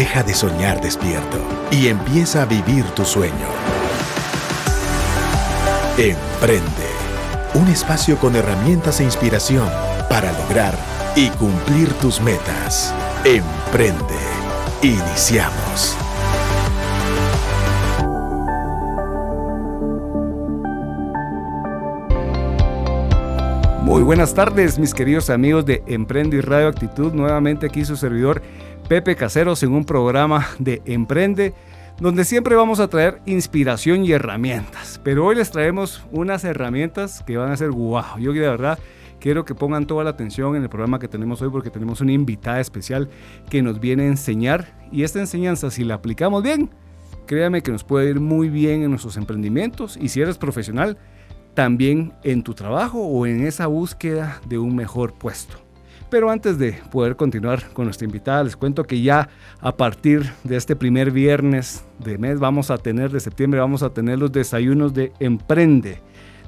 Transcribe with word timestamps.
Deja 0.00 0.22
de 0.22 0.32
soñar 0.32 0.80
despierto 0.80 1.36
y 1.70 1.88
empieza 1.88 2.40
a 2.40 2.46
vivir 2.46 2.86
tu 2.92 3.04
sueño. 3.04 3.34
Emprende. 5.98 6.88
Un 7.52 7.68
espacio 7.68 8.16
con 8.16 8.34
herramientas 8.34 9.00
e 9.00 9.04
inspiración 9.04 9.68
para 10.08 10.32
lograr 10.32 10.74
y 11.14 11.28
cumplir 11.28 11.92
tus 12.00 12.18
metas. 12.22 12.94
Emprende. 13.26 14.16
Iniciamos. 14.80 15.94
Muy 23.82 24.02
buenas 24.02 24.32
tardes, 24.32 24.78
mis 24.78 24.94
queridos 24.94 25.28
amigos 25.30 25.66
de 25.66 25.82
Emprende 25.86 26.36
y 26.38 26.40
Radio 26.40 26.68
Actitud. 26.68 27.12
Nuevamente 27.12 27.66
aquí 27.66 27.84
su 27.84 27.96
servidor 27.96 28.40
Pepe 28.90 29.14
Caseros 29.14 29.62
en 29.62 29.70
un 29.70 29.84
programa 29.84 30.48
de 30.58 30.82
Emprende, 30.84 31.54
donde 32.00 32.24
siempre 32.24 32.56
vamos 32.56 32.80
a 32.80 32.88
traer 32.88 33.22
inspiración 33.24 34.04
y 34.04 34.10
herramientas. 34.10 35.00
Pero 35.04 35.26
hoy 35.26 35.36
les 35.36 35.52
traemos 35.52 36.04
unas 36.10 36.42
herramientas 36.42 37.22
que 37.24 37.36
van 37.36 37.52
a 37.52 37.56
ser 37.56 37.70
guau. 37.70 38.18
Yo 38.18 38.32
de 38.32 38.40
verdad 38.40 38.80
quiero 39.20 39.44
que 39.44 39.54
pongan 39.54 39.86
toda 39.86 40.02
la 40.02 40.10
atención 40.10 40.56
en 40.56 40.64
el 40.64 40.68
programa 40.68 40.98
que 40.98 41.06
tenemos 41.06 41.40
hoy 41.40 41.50
porque 41.50 41.70
tenemos 41.70 42.00
una 42.00 42.10
invitada 42.10 42.58
especial 42.58 43.08
que 43.48 43.62
nos 43.62 43.78
viene 43.78 44.02
a 44.02 44.06
enseñar. 44.08 44.76
Y 44.90 45.04
esta 45.04 45.20
enseñanza, 45.20 45.70
si 45.70 45.84
la 45.84 45.94
aplicamos 45.94 46.42
bien, 46.42 46.68
créame 47.26 47.62
que 47.62 47.70
nos 47.70 47.84
puede 47.84 48.10
ir 48.10 48.18
muy 48.18 48.48
bien 48.48 48.82
en 48.82 48.90
nuestros 48.90 49.16
emprendimientos. 49.16 49.96
Y 50.00 50.08
si 50.08 50.20
eres 50.20 50.36
profesional, 50.36 50.98
también 51.54 52.12
en 52.24 52.42
tu 52.42 52.54
trabajo 52.54 52.98
o 52.98 53.24
en 53.24 53.46
esa 53.46 53.68
búsqueda 53.68 54.40
de 54.48 54.58
un 54.58 54.74
mejor 54.74 55.14
puesto. 55.14 55.69
Pero 56.10 56.28
antes 56.28 56.58
de 56.58 56.72
poder 56.90 57.14
continuar 57.14 57.62
con 57.72 57.84
nuestra 57.84 58.04
invitada, 58.04 58.42
les 58.42 58.56
cuento 58.56 58.84
que 58.84 59.00
ya 59.00 59.28
a 59.60 59.76
partir 59.76 60.28
de 60.42 60.56
este 60.56 60.74
primer 60.74 61.12
viernes 61.12 61.84
de 62.00 62.18
mes 62.18 62.40
vamos 62.40 62.70
a 62.72 62.78
tener, 62.78 63.12
de 63.12 63.20
septiembre, 63.20 63.60
vamos 63.60 63.84
a 63.84 63.90
tener 63.90 64.18
los 64.18 64.32
desayunos 64.32 64.92
de 64.92 65.12
Emprende. 65.20 66.02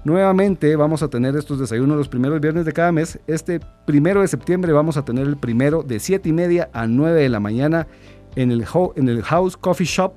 Nuevamente 0.05 0.75
vamos 0.75 1.05
a 1.05 1.09
tener 1.09 1.37
estos 1.37 1.61
desayunos 1.61 1.97
los 1.97 2.09
primeros 2.09 2.41
viernes 2.41 2.64
de 2.64 2.72
cada 2.72 2.91
mes. 2.91 3.20
Este 3.28 3.61
primero 3.87 4.20
de 4.20 4.27
septiembre 4.27 4.72
vamos 4.72 4.97
a 4.97 5.05
tener 5.05 5.28
el 5.28 5.37
primero 5.37 5.84
de 5.84 6.00
7 6.00 6.28
y 6.28 6.33
media 6.33 6.69
a 6.72 6.89
9 6.89 7.22
de 7.22 7.28
la 7.28 7.39
mañana 7.39 7.87
en 8.34 8.50
el, 8.50 8.65
House 9.22 9.56
Coffee 9.56 9.87
Shop 9.87 10.15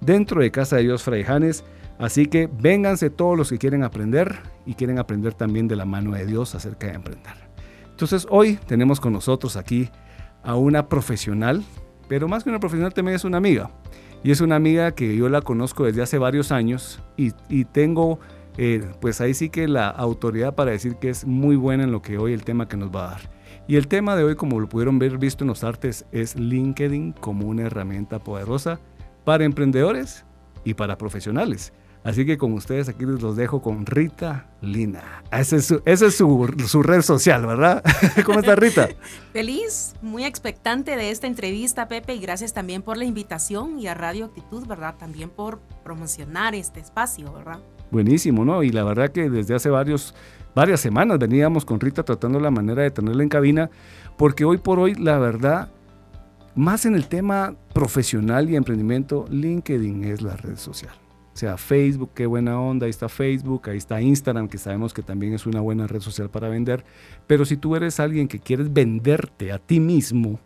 dentro 0.00 0.40
de 0.40 0.50
Casa 0.50 0.76
de 0.76 0.84
Dios 0.84 1.02
Fraijanes. 1.02 1.64
Así 1.98 2.26
que 2.26 2.48
vénganse 2.50 3.10
todos 3.10 3.36
los 3.36 3.50
que 3.50 3.58
quieren 3.58 3.82
aprender 3.82 4.36
y 4.64 4.72
quieren 4.72 4.98
aprender 4.98 5.34
también 5.34 5.68
de 5.68 5.76
la 5.76 5.84
mano 5.84 6.12
de 6.12 6.24
Dios 6.24 6.54
acerca 6.54 6.86
de 6.86 6.94
emprender. 6.94 7.45
Entonces 7.96 8.26
hoy 8.28 8.58
tenemos 8.66 9.00
con 9.00 9.14
nosotros 9.14 9.56
aquí 9.56 9.88
a 10.42 10.54
una 10.54 10.86
profesional, 10.86 11.64
pero 12.08 12.28
más 12.28 12.44
que 12.44 12.50
una 12.50 12.60
profesional 12.60 12.92
también 12.92 13.16
es 13.16 13.24
una 13.24 13.38
amiga. 13.38 13.70
Y 14.22 14.32
es 14.32 14.42
una 14.42 14.56
amiga 14.56 14.92
que 14.92 15.16
yo 15.16 15.30
la 15.30 15.40
conozco 15.40 15.84
desde 15.84 16.02
hace 16.02 16.18
varios 16.18 16.52
años 16.52 17.00
y, 17.16 17.30
tengo 17.64 18.18
eh, 18.58 18.86
pues 19.00 19.22
ahí 19.22 19.32
sí 19.32 19.48
que 19.48 19.66
la 19.66 19.88
autoridad 19.88 20.54
para 20.54 20.72
decir 20.72 20.96
que 20.96 21.08
es 21.08 21.24
muy 21.24 21.56
buena 21.56 21.84
en 21.84 21.90
lo 21.90 22.02
que 22.02 22.18
hoy 22.18 22.34
el 22.34 22.44
tema 22.44 22.68
que 22.68 22.76
nos 22.76 22.94
va 22.94 23.06
a 23.06 23.10
dar. 23.12 23.30
Y 23.66 23.76
el 23.76 23.88
tema 23.88 24.14
de 24.14 24.24
hoy, 24.24 24.36
como 24.36 24.60
lo 24.60 24.68
pudieron 24.68 24.98
ver 24.98 25.16
visto 25.16 25.44
en 25.44 25.48
los 25.48 25.64
artes, 25.64 26.04
es 26.12 26.36
LinkedIn 26.36 27.12
como 27.12 27.46
una 27.46 27.62
herramienta 27.62 28.18
poderosa 28.18 28.78
para 29.24 29.46
emprendedores 29.46 30.26
y 30.64 30.74
para 30.74 30.98
profesionales. 30.98 31.72
Así 32.06 32.24
que 32.24 32.38
con 32.38 32.52
ustedes 32.52 32.88
aquí 32.88 33.04
los 33.04 33.34
dejo 33.34 33.60
con 33.60 33.84
Rita 33.84 34.46
Lina. 34.62 35.24
Esa 35.32 35.56
es 35.56 35.66
su, 36.14 36.82
red 36.84 37.02
social, 37.02 37.44
¿verdad? 37.44 37.82
¿Cómo 38.24 38.38
está 38.38 38.54
Rita? 38.54 38.90
Feliz, 39.32 39.96
muy 40.02 40.24
expectante 40.24 40.94
de 40.94 41.10
esta 41.10 41.26
entrevista, 41.26 41.88
Pepe, 41.88 42.14
y 42.14 42.20
gracias 42.20 42.52
también 42.52 42.82
por 42.82 42.96
la 42.96 43.04
invitación 43.04 43.80
y 43.80 43.88
a 43.88 43.94
Radio 43.94 44.26
Actitud, 44.26 44.68
¿verdad? 44.68 44.94
También 44.96 45.30
por 45.30 45.58
promocionar 45.82 46.54
este 46.54 46.78
espacio, 46.78 47.32
¿verdad? 47.32 47.58
Buenísimo, 47.90 48.44
¿no? 48.44 48.62
Y 48.62 48.70
la 48.70 48.84
verdad 48.84 49.10
que 49.10 49.28
desde 49.28 49.56
hace 49.56 49.68
varios, 49.68 50.14
varias 50.54 50.78
semanas 50.78 51.18
veníamos 51.18 51.64
con 51.64 51.80
Rita 51.80 52.04
tratando 52.04 52.38
la 52.38 52.52
manera 52.52 52.82
de 52.82 52.92
tenerla 52.92 53.24
en 53.24 53.28
cabina, 53.28 53.68
porque 54.16 54.44
hoy 54.44 54.58
por 54.58 54.78
hoy, 54.78 54.94
la 54.94 55.18
verdad, 55.18 55.72
más 56.54 56.86
en 56.86 56.94
el 56.94 57.08
tema 57.08 57.56
profesional 57.74 58.48
y 58.48 58.54
emprendimiento, 58.54 59.24
LinkedIn 59.28 60.04
es 60.04 60.22
la 60.22 60.36
red 60.36 60.56
social. 60.56 60.94
O 61.36 61.38
sea, 61.38 61.58
Facebook, 61.58 62.12
qué 62.14 62.24
buena 62.24 62.58
onda, 62.58 62.86
ahí 62.86 62.90
está 62.90 63.10
Facebook, 63.10 63.68
ahí 63.68 63.76
está 63.76 64.00
Instagram, 64.00 64.48
que 64.48 64.56
sabemos 64.56 64.94
que 64.94 65.02
también 65.02 65.34
es 65.34 65.44
una 65.44 65.60
buena 65.60 65.86
red 65.86 66.00
social 66.00 66.30
para 66.30 66.48
vender. 66.48 66.82
Pero 67.26 67.44
si 67.44 67.58
tú 67.58 67.76
eres 67.76 68.00
alguien 68.00 68.26
que 68.26 68.38
quieres 68.38 68.72
venderte 68.72 69.52
a 69.52 69.58
ti 69.58 69.78
mismo, 69.78 70.40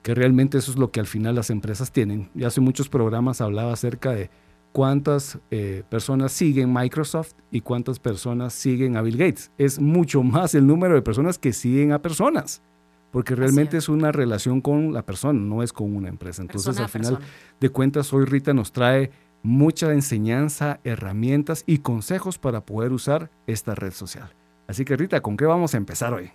que 0.00 0.14
realmente 0.14 0.56
eso 0.56 0.70
es 0.70 0.78
lo 0.78 0.92
que 0.92 1.00
al 1.00 1.08
final 1.08 1.34
las 1.34 1.50
empresas 1.50 1.90
tienen. 1.90 2.30
Y 2.36 2.44
hace 2.44 2.60
muchos 2.60 2.88
programas 2.88 3.40
hablaba 3.40 3.72
acerca 3.72 4.12
de 4.12 4.30
cuántas 4.70 5.40
eh, 5.50 5.82
personas 5.90 6.30
siguen 6.30 6.72
Microsoft 6.72 7.32
y 7.50 7.62
cuántas 7.62 7.98
personas 7.98 8.52
siguen 8.52 8.96
a 8.96 9.02
Bill 9.02 9.16
Gates. 9.16 9.50
Es 9.58 9.80
mucho 9.80 10.22
más 10.22 10.54
el 10.54 10.68
número 10.68 10.94
de 10.94 11.02
personas 11.02 11.36
que 11.36 11.52
siguen 11.52 11.90
a 11.90 12.00
personas, 12.00 12.62
porque 13.10 13.34
realmente 13.34 13.76
es. 13.76 13.88
una 13.88 14.12
relación 14.12 14.60
con 14.60 14.92
la 14.92 15.04
persona, 15.04 15.40
no 15.40 15.64
es 15.64 15.72
con 15.72 15.96
una 15.96 16.08
empresa. 16.08 16.42
Entonces, 16.42 16.78
al 16.78 16.88
final 16.88 17.18
de 17.58 17.68
cuentas, 17.70 18.12
hoy 18.12 18.24
Rita 18.24 18.54
nos 18.54 18.70
trae 18.70 19.10
mucha 19.42 19.92
enseñanza, 19.92 20.80
herramientas 20.84 21.64
y 21.66 21.78
consejos 21.78 22.38
para 22.38 22.64
poder 22.64 22.92
usar 22.92 23.30
esta 23.46 23.74
red 23.74 23.92
social. 23.92 24.34
Así 24.66 24.84
que 24.84 24.96
Rita, 24.96 25.20
¿con 25.20 25.36
qué 25.36 25.46
vamos 25.46 25.74
a 25.74 25.78
empezar 25.78 26.12
hoy? 26.12 26.30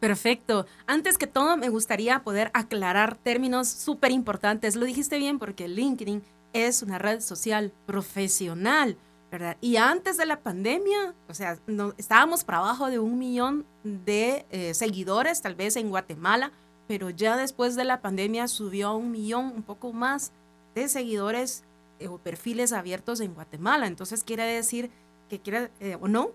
Perfecto. 0.00 0.66
Antes 0.86 1.18
que 1.18 1.26
todo, 1.26 1.56
me 1.56 1.68
gustaría 1.68 2.22
poder 2.22 2.50
aclarar 2.54 3.16
términos 3.16 3.68
súper 3.68 4.12
importantes. 4.12 4.74
Lo 4.74 4.86
dijiste 4.86 5.18
bien 5.18 5.38
porque 5.38 5.68
LinkedIn 5.68 6.22
es 6.52 6.82
una 6.82 6.98
red 6.98 7.20
social 7.20 7.72
profesional, 7.86 8.96
¿verdad? 9.30 9.56
Y 9.60 9.76
antes 9.76 10.16
de 10.16 10.26
la 10.26 10.40
pandemia, 10.40 11.14
o 11.28 11.34
sea, 11.34 11.58
no, 11.66 11.94
estábamos 11.98 12.44
para 12.44 12.58
abajo 12.58 12.90
de 12.90 12.98
un 12.98 13.18
millón 13.18 13.66
de 13.84 14.46
eh, 14.50 14.74
seguidores, 14.74 15.42
tal 15.42 15.54
vez 15.54 15.76
en 15.76 15.90
Guatemala, 15.90 16.50
pero 16.88 17.10
ya 17.10 17.36
después 17.36 17.76
de 17.76 17.84
la 17.84 18.00
pandemia 18.00 18.48
subió 18.48 18.88
a 18.88 18.96
un 18.96 19.10
millón, 19.10 19.52
un 19.54 19.62
poco 19.62 19.92
más 19.92 20.32
de 20.74 20.88
seguidores 20.88 21.62
o 22.08 22.18
perfiles 22.18 22.72
abiertos 22.72 23.20
en 23.20 23.34
Guatemala. 23.34 23.86
Entonces 23.86 24.24
quiere 24.24 24.44
decir 24.44 24.90
que 25.28 25.40
quiere 25.40 25.70
eh, 25.80 25.96
o 26.00 26.08
no, 26.08 26.30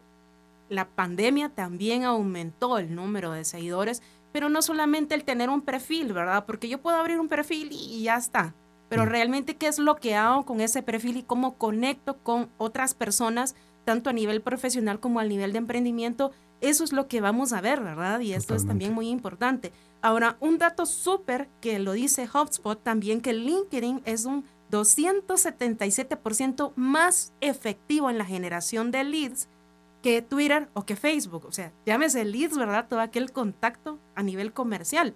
la 0.70 0.88
pandemia 0.88 1.50
también 1.50 2.04
aumentó 2.04 2.78
el 2.78 2.96
número 2.96 3.32
de 3.32 3.46
seguidores, 3.46 4.02
pero 4.32 4.50
no 4.50 4.62
solamente 4.62 5.16
el 5.16 5.24
tener 5.24 5.50
un 5.50 5.62
perfil, 5.62 6.14
¿verdad? 6.14 6.46
Porque 6.46 6.68
yo 6.68 6.82
puedo 6.82 6.98
abrir 6.98 7.20
un 7.20 7.28
perfil 7.28 7.70
y, 7.72 8.04
ya 8.04 8.18
está. 8.18 8.54
Pero 8.90 9.06
mm. 9.06 9.10
realmente 9.10 9.56
qué 9.56 9.68
es 9.68 9.80
lo 9.80 9.96
que 9.96 10.16
hago 10.16 10.46
con 10.46 10.62
ese 10.62 10.82
perfil 10.82 11.18
y 11.18 11.24
cómo 11.24 11.56
conecto 11.56 12.18
con 12.18 12.50
otras 12.58 12.94
personas, 12.94 13.56
tanto 13.84 14.10
a 14.10 14.14
nivel 14.14 14.42
profesional 14.42 15.00
como 15.00 15.20
a 15.20 15.26
nivel 15.26 15.52
de 15.52 15.60
emprendimiento, 15.60 16.32
eso 16.62 16.84
es 16.84 16.94
lo 16.94 17.08
que 17.08 17.22
vamos 17.22 17.54
a 17.54 17.62
ver, 17.62 17.82
¿verdad? 17.82 18.20
Y 18.22 18.34
esto 18.34 18.56
es 18.56 18.66
también 18.66 18.94
muy 18.94 19.10
importante. 19.10 19.72
Ahora, 20.02 20.38
un 20.40 20.58
dato 20.58 20.86
súper 20.86 21.48
que 21.62 21.80
lo 21.80 21.94
dice 21.94 22.28
HubSpot 22.32 22.82
también, 22.82 23.22
que 23.22 23.34
LinkedIn 23.34 24.02
es 24.06 24.26
un 24.26 24.46
277% 24.72 26.74
más 26.76 27.34
efectivo 27.42 28.10
en 28.10 28.18
la 28.18 28.26
generación 28.26 28.92
de 28.92 29.04
leads 29.04 29.48
que 30.02 30.22
Twitter 30.22 30.70
o 30.74 30.86
que 30.86 30.96
Facebook. 30.96 31.46
O 31.46 31.52
sea, 31.52 31.72
llámese 31.86 32.26
leads, 32.26 32.58
¿verdad? 32.58 32.88
Todo 32.88 33.00
aquel 33.00 33.32
contacto 33.32 34.00
a 34.14 34.24
nivel 34.24 34.54
comercial. 34.54 35.16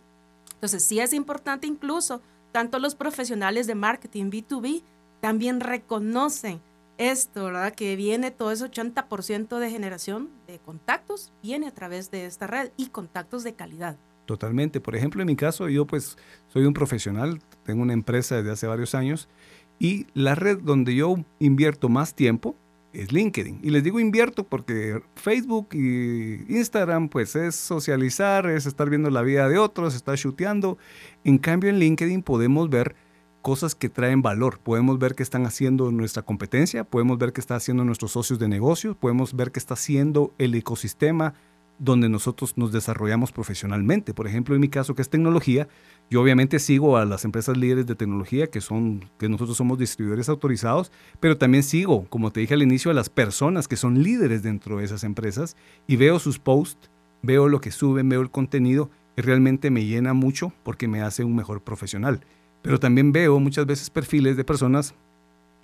Entonces, 0.53 0.83
sí 0.83 0.99
es 0.99 1.13
importante 1.13 1.67
incluso, 1.67 2.21
tanto 2.51 2.79
los 2.79 2.95
profesionales 2.95 3.67
de 3.67 3.75
marketing 3.75 4.31
B2B 4.31 4.81
también 5.21 5.59
reconocen 5.59 6.61
esto, 6.97 7.45
¿verdad? 7.45 7.73
Que 7.73 7.95
viene 7.95 8.31
todo 8.31 8.51
ese 8.51 8.65
80% 8.65 9.57
de 9.57 9.69
generación 9.69 10.29
de 10.47 10.59
contactos, 10.59 11.31
viene 11.41 11.67
a 11.67 11.73
través 11.73 12.11
de 12.11 12.25
esta 12.25 12.47
red 12.47 12.71
y 12.75 12.87
contactos 12.87 13.43
de 13.43 13.53
calidad. 13.53 13.95
Totalmente. 14.25 14.81
Por 14.81 14.95
ejemplo, 14.95 15.21
en 15.21 15.27
mi 15.27 15.35
caso, 15.35 15.69
yo 15.69 15.87
pues 15.87 16.17
soy 16.49 16.65
un 16.65 16.73
profesional, 16.73 17.41
tengo 17.69 17.83
una 17.83 17.93
empresa 17.93 18.35
desde 18.35 18.49
hace 18.49 18.65
varios 18.65 18.95
años 18.95 19.29
y 19.77 20.07
la 20.15 20.33
red 20.33 20.57
donde 20.57 20.95
yo 20.95 21.17
invierto 21.37 21.87
más 21.87 22.15
tiempo 22.15 22.55
es 22.93 23.11
LinkedIn. 23.11 23.59
Y 23.61 23.69
les 23.69 23.83
digo 23.83 23.99
invierto 23.99 24.43
porque 24.43 25.03
Facebook 25.13 25.67
y 25.73 26.51
Instagram 26.51 27.09
pues 27.09 27.35
es 27.35 27.55
socializar, 27.55 28.47
es 28.47 28.65
estar 28.65 28.89
viendo 28.89 29.11
la 29.11 29.21
vida 29.21 29.47
de 29.47 29.59
otros, 29.59 29.93
estar 29.93 30.17
chuteando. 30.17 30.79
En 31.23 31.37
cambio 31.37 31.69
en 31.69 31.77
LinkedIn 31.77 32.23
podemos 32.23 32.71
ver 32.71 32.95
cosas 33.43 33.75
que 33.75 33.87
traen 33.87 34.23
valor. 34.23 34.57
Podemos 34.57 34.97
ver 34.97 35.13
qué 35.13 35.21
están 35.21 35.45
haciendo 35.45 35.91
nuestra 35.91 36.23
competencia, 36.23 36.83
podemos 36.85 37.19
ver 37.19 37.33
qué 37.33 37.39
está 37.39 37.55
haciendo 37.55 37.85
nuestros 37.85 38.13
socios 38.13 38.39
de 38.39 38.47
negocio, 38.47 38.95
podemos 38.95 39.35
ver 39.35 39.51
qué 39.51 39.59
está 39.59 39.75
haciendo 39.75 40.33
el 40.39 40.55
ecosistema 40.55 41.35
donde 41.77 42.09
nosotros 42.09 42.57
nos 42.57 42.71
desarrollamos 42.71 43.31
profesionalmente. 43.31 44.15
Por 44.15 44.25
ejemplo, 44.25 44.55
en 44.55 44.61
mi 44.61 44.69
caso, 44.69 44.95
que 44.95 45.03
es 45.03 45.09
tecnología, 45.09 45.67
yo 46.09 46.21
obviamente 46.21 46.57
sigo 46.57 46.97
a 46.97 47.05
las 47.05 47.23
empresas 47.23 47.55
líderes 47.55 47.85
de 47.85 47.95
tecnología, 47.95 48.47
que 48.47 48.61
son, 48.61 49.05
que 49.19 49.29
nosotros 49.29 49.57
somos 49.57 49.77
distribuidores 49.77 50.27
autorizados, 50.27 50.91
pero 51.19 51.37
también 51.37 51.63
sigo, 51.63 52.05
como 52.09 52.31
te 52.31 52.39
dije 52.39 52.55
al 52.55 52.63
inicio, 52.63 52.89
a 52.89 52.95
las 52.95 53.09
personas 53.09 53.67
que 53.67 53.75
son 53.75 54.01
líderes 54.01 54.41
dentro 54.41 54.77
de 54.77 54.85
esas 54.85 55.03
empresas 55.03 55.55
y 55.85 55.97
veo 55.97 56.17
sus 56.17 56.39
posts, 56.39 56.89
veo 57.21 57.47
lo 57.47 57.61
que 57.61 57.71
suben, 57.71 58.09
veo 58.09 58.21
el 58.21 58.31
contenido 58.31 58.89
y 59.17 59.21
realmente 59.21 59.69
me 59.69 59.85
llena 59.85 60.13
mucho 60.13 60.51
porque 60.63 60.87
me 60.87 61.01
hace 61.01 61.23
un 61.23 61.35
mejor 61.35 61.61
profesional. 61.61 62.21
Pero 62.63 62.79
también 62.79 63.11
veo 63.11 63.39
muchas 63.39 63.65
veces 63.65 63.89
perfiles 63.89 64.35
de 64.35 64.43
personas 64.43 64.95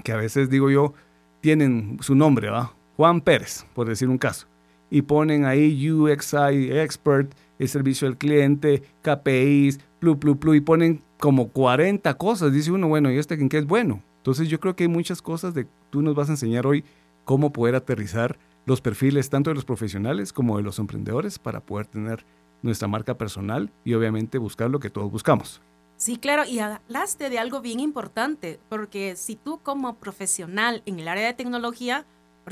que 0.03 0.12
a 0.12 0.18
veces 0.18 0.50
digo 0.50 0.69
yo, 0.69 0.94
tienen 1.42 1.97
su 2.01 2.15
nombre, 2.15 2.50
¿va? 2.50 2.74
Juan 2.97 3.21
Pérez, 3.21 3.65
por 3.74 3.88
decir 3.88 4.09
un 4.09 4.18
caso, 4.18 4.47
y 4.89 5.01
ponen 5.01 5.45
ahí 5.45 5.92
UXI 5.92 6.71
Expert, 6.71 7.33
el 7.59 7.68
servicio 7.68 8.07
al 8.07 8.18
cliente, 8.18 8.83
KPIs, 9.01 9.80
y 10.12 10.62
ponen 10.62 11.02
como 11.19 11.50
40 11.50 12.13
cosas. 12.16 12.52
Dice 12.52 12.72
uno, 12.72 12.88
bueno, 12.88 13.12
¿y 13.12 13.18
este 13.18 13.36
en 13.36 13.50
qué 13.50 13.57
es 13.57 13.66
bueno? 13.66 14.02
Entonces 14.18 14.48
yo 14.48 14.60
creo 14.60 14.75
que 14.75 14.86
hay 14.86 14.90
muchas 14.90 15.22
cosas 15.22 15.54
de 15.54 15.68
tú 15.90 16.02
nos 16.02 16.16
vas 16.16 16.30
a 16.30 16.34
enseñar 16.34 16.66
hoy 16.66 16.84
cómo 17.25 17.52
poder 17.52 17.75
aterrizar 17.75 18.38
los 18.66 18.81
perfiles 18.81 19.30
tanto 19.30 19.50
de 19.50 19.56
los 19.56 19.66
profesionales 19.66 20.34
como 20.34 20.57
de 20.57 20.63
los 20.63 20.80
emprendedores 20.80 21.40
para 21.40 21.60
poder 21.60 21.88
tener 21.88 22.25
nuestra 22.62 22.88
marca 22.88 23.18
personal 23.18 23.72
y 23.84 23.94
obviamente 23.94 24.38
buscar 24.38 24.69
lo 24.69 24.80
que 24.80 24.90
todos 24.90 25.12
buscamos. 25.12 25.62
Sí, 25.98 26.18
claro, 26.18 26.44
y 26.46 26.60
hablaste 26.60 27.30
de 27.30 27.40
algo 27.40 27.62
bien 27.62 27.80
importante, 27.80 28.60
porque 28.68 29.16
si 29.16 29.36
tú 29.36 29.60
como 29.63 29.96
profesional 29.96 30.81
en 30.86 31.00
el 31.00 31.07
área 31.07 31.28
de 31.28 31.34
tecnología, 31.34 32.06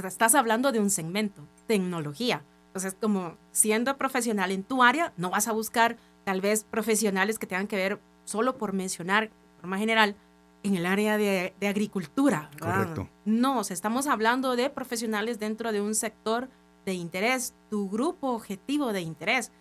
estás 0.05 0.33
hablando 0.35 0.71
de 0.71 0.79
un 0.79 0.89
segmento, 0.89 1.41
tecnología. 1.67 2.43
Entonces, 2.67 2.95
como 2.99 3.35
siendo 3.51 3.97
profesional 3.97 4.51
en 4.51 4.63
tu 4.63 4.81
área, 4.81 5.13
no 5.17 5.29
vas 5.29 5.47
a 5.47 5.51
buscar 5.51 5.97
tal 6.23 6.41
vez 6.41 6.63
profesionales 6.63 7.39
que 7.39 7.47
tengan 7.47 7.67
que 7.67 7.75
ver, 7.75 7.99
solo 8.25 8.57
por 8.57 8.73
mencionar, 8.73 9.29
de 9.29 9.61
forma 9.61 9.77
general, 9.77 10.15
en 10.63 10.75
el 10.75 10.85
área 10.85 11.17
de, 11.17 11.53
agricultura. 11.61 12.49
Correcto. 12.59 13.09
No, 13.25 13.59
o 13.59 13.63
sea, 13.63 13.73
estamos 13.73 14.07
hablando 14.07 14.55
de 14.55 14.69
profesionales 14.69 15.39
dentro 15.39 15.71
de 15.71 15.81
un 15.81 15.93
sector 15.93 16.49
de 16.85 16.93
interés, 16.93 17.53
tu 17.69 17.89
grupo 17.89 18.29
objetivo 18.29 18.93
de 18.93 19.01
interés. 19.01 19.51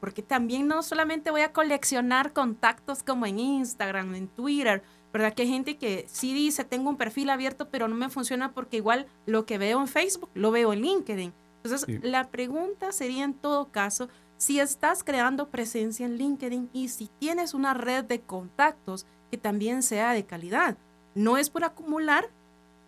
Porque 0.00 0.22
también 0.22 0.66
no 0.66 0.82
solamente 0.82 1.30
voy 1.30 1.42
a 1.42 1.52
coleccionar 1.52 2.32
contactos 2.32 3.02
como 3.02 3.26
en 3.26 3.38
Instagram, 3.38 4.14
en 4.14 4.26
Twitter, 4.26 4.82
¿verdad? 5.12 5.34
Que 5.34 5.42
hay 5.42 5.48
gente 5.48 5.76
que 5.76 6.06
sí 6.08 6.32
dice, 6.32 6.64
tengo 6.64 6.88
un 6.88 6.96
perfil 6.96 7.28
abierto, 7.28 7.68
pero 7.68 7.86
no 7.86 7.94
me 7.94 8.08
funciona 8.08 8.52
porque 8.52 8.78
igual 8.78 9.06
lo 9.26 9.44
que 9.44 9.58
veo 9.58 9.78
en 9.80 9.86
Facebook, 9.86 10.30
lo 10.34 10.50
veo 10.50 10.72
en 10.72 10.80
LinkedIn. 10.80 11.32
Entonces, 11.62 12.02
la 12.02 12.30
pregunta 12.30 12.90
sería 12.90 13.24
en 13.24 13.34
todo 13.34 13.70
caso, 13.70 14.08
si 14.36 14.60
estás 14.60 15.02
creando 15.02 15.48
presencia 15.48 16.06
en 16.06 16.16
LinkedIn 16.16 16.70
y 16.72 16.88
si 16.88 17.08
tienes 17.18 17.54
una 17.54 17.74
red 17.74 18.04
de 18.04 18.20
contactos 18.20 19.06
que 19.30 19.38
también 19.38 19.82
sea 19.82 20.12
de 20.12 20.24
calidad. 20.24 20.76
No 21.14 21.38
es 21.38 21.50
por 21.50 21.64
acumular, 21.64 22.26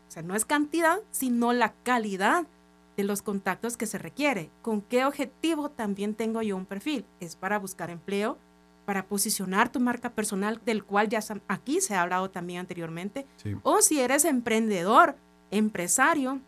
o 0.08 0.10
sea, 0.10 0.22
no 0.22 0.34
es 0.34 0.44
cantidad, 0.44 1.00
sino 1.10 1.52
la 1.52 1.72
calidad 1.82 2.46
de 2.96 3.04
los 3.04 3.22
contactos 3.22 3.76
que 3.76 3.86
se 3.86 3.98
requiere. 3.98 4.50
¿Con 4.62 4.82
qué 4.82 5.04
objetivo 5.04 5.70
también 5.70 6.14
tengo 6.14 6.42
yo 6.42 6.56
un 6.56 6.66
perfil? 6.66 7.04
Es 7.20 7.36
para 7.36 7.58
buscar 7.58 7.90
empleo, 7.90 8.38
para 8.84 9.06
posicionar 9.06 9.70
tu 9.70 9.80
marca 9.80 10.10
personal, 10.10 10.60
del 10.64 10.84
cual 10.84 11.08
ya 11.08 11.20
aquí 11.46 11.80
se 11.80 11.94
ha 11.94 12.02
hablado 12.02 12.30
también 12.30 12.60
anteriormente. 12.60 13.26
O 13.62 13.82
si 13.82 14.00
eres 14.00 14.24
emprendedor, 14.24 15.16
empresario, 15.50 16.40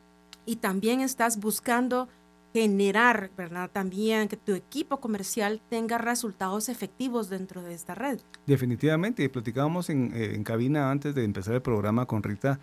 y 0.47 0.57
también 0.57 1.01
estás 1.01 1.39
buscando 1.39 2.09
generar, 2.53 3.31
¿verdad? 3.37 3.71
También 3.73 4.29
que 4.29 4.37
tu 4.37 4.55
equipo 4.55 5.01
comercial 5.01 5.61
tenga 5.69 5.99
resultados 5.99 6.69
efectivos 6.69 7.29
dentro 7.31 7.63
de 7.63 7.75
esta 7.75 7.95
red. 7.95 8.21
Definitivamente, 8.47 9.23
y 9.23 9.29
platicábamos 9.29 9.91
en, 9.91 10.13
eh, 10.15 10.35
en 10.35 10.45
cabina 10.45 10.91
antes 10.91 11.15
de 11.15 11.25
empezar 11.25 11.55
el 11.55 11.63
programa 11.63 12.07
con 12.07 12.23
Rita 12.23 12.61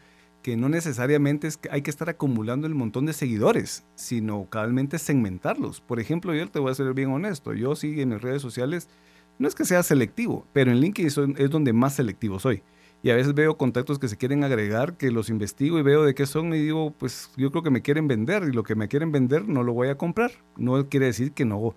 que 0.47 0.55
no 0.55 0.69
necesariamente 0.69 1.47
es 1.47 1.57
que 1.57 1.69
hay 1.71 1.81
que 1.81 1.89
estar 1.89 2.09
acumulando 2.09 2.67
el 2.67 2.73
montón 2.73 3.05
de 3.05 3.11
seguidores, 3.11 3.83
sino 3.95 4.45
cabalmente 4.45 4.97
segmentarlos. 4.97 5.81
Por 5.81 5.99
ejemplo, 5.99 6.33
yo 6.33 6.49
te 6.49 6.59
voy 6.59 6.71
a 6.71 6.75
ser 6.75 6.93
bien 6.93 7.09
honesto, 7.09 7.53
yo 7.53 7.75
sí 7.75 7.99
en 7.99 8.09
mis 8.09 8.21
redes 8.21 8.41
sociales, 8.41 8.87
no 9.39 9.47
es 9.47 9.55
que 9.55 9.65
sea 9.65 9.83
selectivo, 9.83 10.45
pero 10.53 10.71
en 10.71 10.79
LinkedIn 10.79 11.35
es 11.37 11.49
donde 11.49 11.73
más 11.73 11.95
selectivo 11.95 12.39
soy. 12.39 12.63
Y 13.03 13.11
a 13.11 13.15
veces 13.15 13.33
veo 13.33 13.57
contactos 13.57 13.99
que 13.99 14.07
se 14.07 14.17
quieren 14.17 14.43
agregar, 14.43 14.97
que 14.97 15.11
los 15.11 15.29
investigo 15.29 15.77
y 15.77 15.83
veo 15.83 16.03
de 16.03 16.15
qué 16.15 16.25
son 16.25 16.53
y 16.53 16.59
digo, 16.59 16.91
pues 16.97 17.31
yo 17.37 17.51
creo 17.51 17.63
que 17.63 17.69
me 17.69 17.81
quieren 17.81 18.07
vender 18.07 18.43
y 18.43 18.51
lo 18.51 18.63
que 18.63 18.75
me 18.75 18.87
quieren 18.87 19.11
vender 19.11 19.47
no 19.47 19.63
lo 19.63 19.73
voy 19.73 19.89
a 19.89 19.97
comprar. 19.97 20.31
No 20.57 20.89
quiere 20.89 21.05
decir 21.05 21.31
que 21.31 21.45
no, 21.45 21.75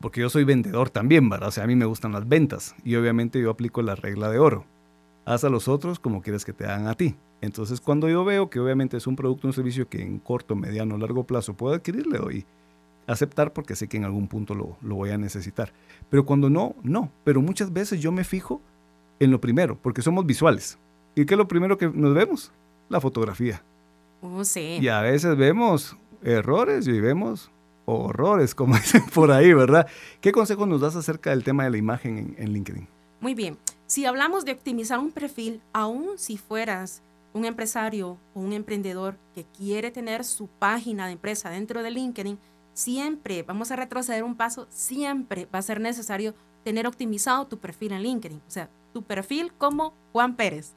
porque 0.00 0.20
yo 0.20 0.28
soy 0.28 0.44
vendedor 0.44 0.90
también, 0.90 1.28
¿verdad? 1.28 1.48
O 1.48 1.52
sea, 1.52 1.64
a 1.64 1.66
mí 1.66 1.76
me 1.76 1.86
gustan 1.86 2.12
las 2.12 2.28
ventas 2.28 2.74
y 2.84 2.96
obviamente 2.96 3.40
yo 3.40 3.50
aplico 3.50 3.82
la 3.82 3.94
regla 3.94 4.30
de 4.30 4.38
oro. 4.38 4.64
Haz 5.24 5.44
a 5.44 5.50
los 5.50 5.68
otros 5.68 5.98
como 5.98 6.22
quieres 6.22 6.44
que 6.44 6.52
te 6.52 6.64
hagan 6.64 6.86
a 6.86 6.94
ti. 6.94 7.16
Entonces, 7.40 7.80
cuando 7.80 8.08
yo 8.08 8.24
veo 8.24 8.48
que 8.48 8.60
obviamente 8.60 8.96
es 8.96 9.06
un 9.06 9.16
producto, 9.16 9.46
un 9.46 9.52
servicio 9.52 9.88
que 9.88 10.02
en 10.02 10.18
corto, 10.18 10.54
mediano, 10.54 10.98
largo 10.98 11.24
plazo 11.24 11.54
puedo 11.54 11.74
adquirir, 11.74 12.06
le 12.06 12.18
doy 12.18 12.46
aceptar 13.06 13.52
porque 13.52 13.76
sé 13.76 13.88
que 13.88 13.96
en 13.96 14.04
algún 14.04 14.28
punto 14.28 14.54
lo, 14.54 14.76
voy 14.80 15.10
a 15.10 15.18
necesitar. 15.18 15.72
Pero 16.10 16.24
cuando 16.24 16.50
no, 16.50 16.74
no. 16.82 17.10
Pero 17.24 17.40
muchas 17.40 17.72
veces 17.72 18.00
yo 18.00 18.12
me 18.12 18.24
fijo 18.24 18.60
en 19.20 19.30
lo 19.30 19.40
primero, 19.40 19.78
porque 19.80 20.02
somos 20.02 20.26
visuales. 20.26 20.78
¿Y 21.14 21.24
qué 21.24 21.34
es 21.34 21.38
lo 21.38 21.48
primero 21.48 21.78
que 21.78 21.88
nos 21.88 22.14
vemos? 22.14 22.52
La 22.88 23.00
fotografía. 23.00 23.62
Oh, 24.20 24.44
sí. 24.44 24.78
Y 24.80 24.88
a 24.88 25.00
veces 25.00 25.36
vemos 25.36 25.96
errores 26.22 26.86
y 26.86 27.00
vemos 27.00 27.50
horrores, 27.86 28.54
como 28.54 28.74
dicen 28.76 29.04
por 29.14 29.30
ahí, 29.30 29.52
¿verdad? 29.52 29.86
¿Qué 30.20 30.32
consejo 30.32 30.66
nos 30.66 30.80
das 30.80 30.96
acerca 30.96 31.30
del 31.30 31.44
tema 31.44 31.64
de 31.64 31.70
la 31.70 31.78
imagen 31.78 32.18
en, 32.18 32.36
en 32.38 32.52
LinkedIn? 32.52 32.88
Muy 33.20 33.34
bien. 33.34 33.56
Si 33.86 34.04
hablamos 34.04 34.44
de 34.44 34.52
optimizar 34.52 34.98
un 34.98 35.12
perfil, 35.12 35.60
aún 35.72 36.18
si 36.18 36.36
fueras 36.36 37.02
un 37.32 37.44
empresario 37.44 38.18
o 38.34 38.40
un 38.40 38.52
emprendedor 38.52 39.16
que 39.34 39.44
quiere 39.44 39.90
tener 39.90 40.24
su 40.24 40.48
página 40.48 41.06
de 41.06 41.12
empresa 41.12 41.50
dentro 41.50 41.82
de 41.82 41.90
LinkedIn, 41.90 42.38
siempre, 42.72 43.42
vamos 43.42 43.70
a 43.70 43.76
retroceder 43.76 44.22
un 44.22 44.36
paso, 44.36 44.66
siempre 44.70 45.46
va 45.52 45.58
a 45.58 45.62
ser 45.62 45.80
necesario 45.80 46.34
tener 46.64 46.86
optimizado 46.86 47.46
tu 47.46 47.58
perfil 47.58 47.92
en 47.92 48.02
LinkedIn, 48.02 48.38
o 48.38 48.50
sea, 48.50 48.68
tu 48.96 49.02
perfil 49.02 49.52
como 49.52 49.92
Juan 50.12 50.36
Pérez, 50.36 50.72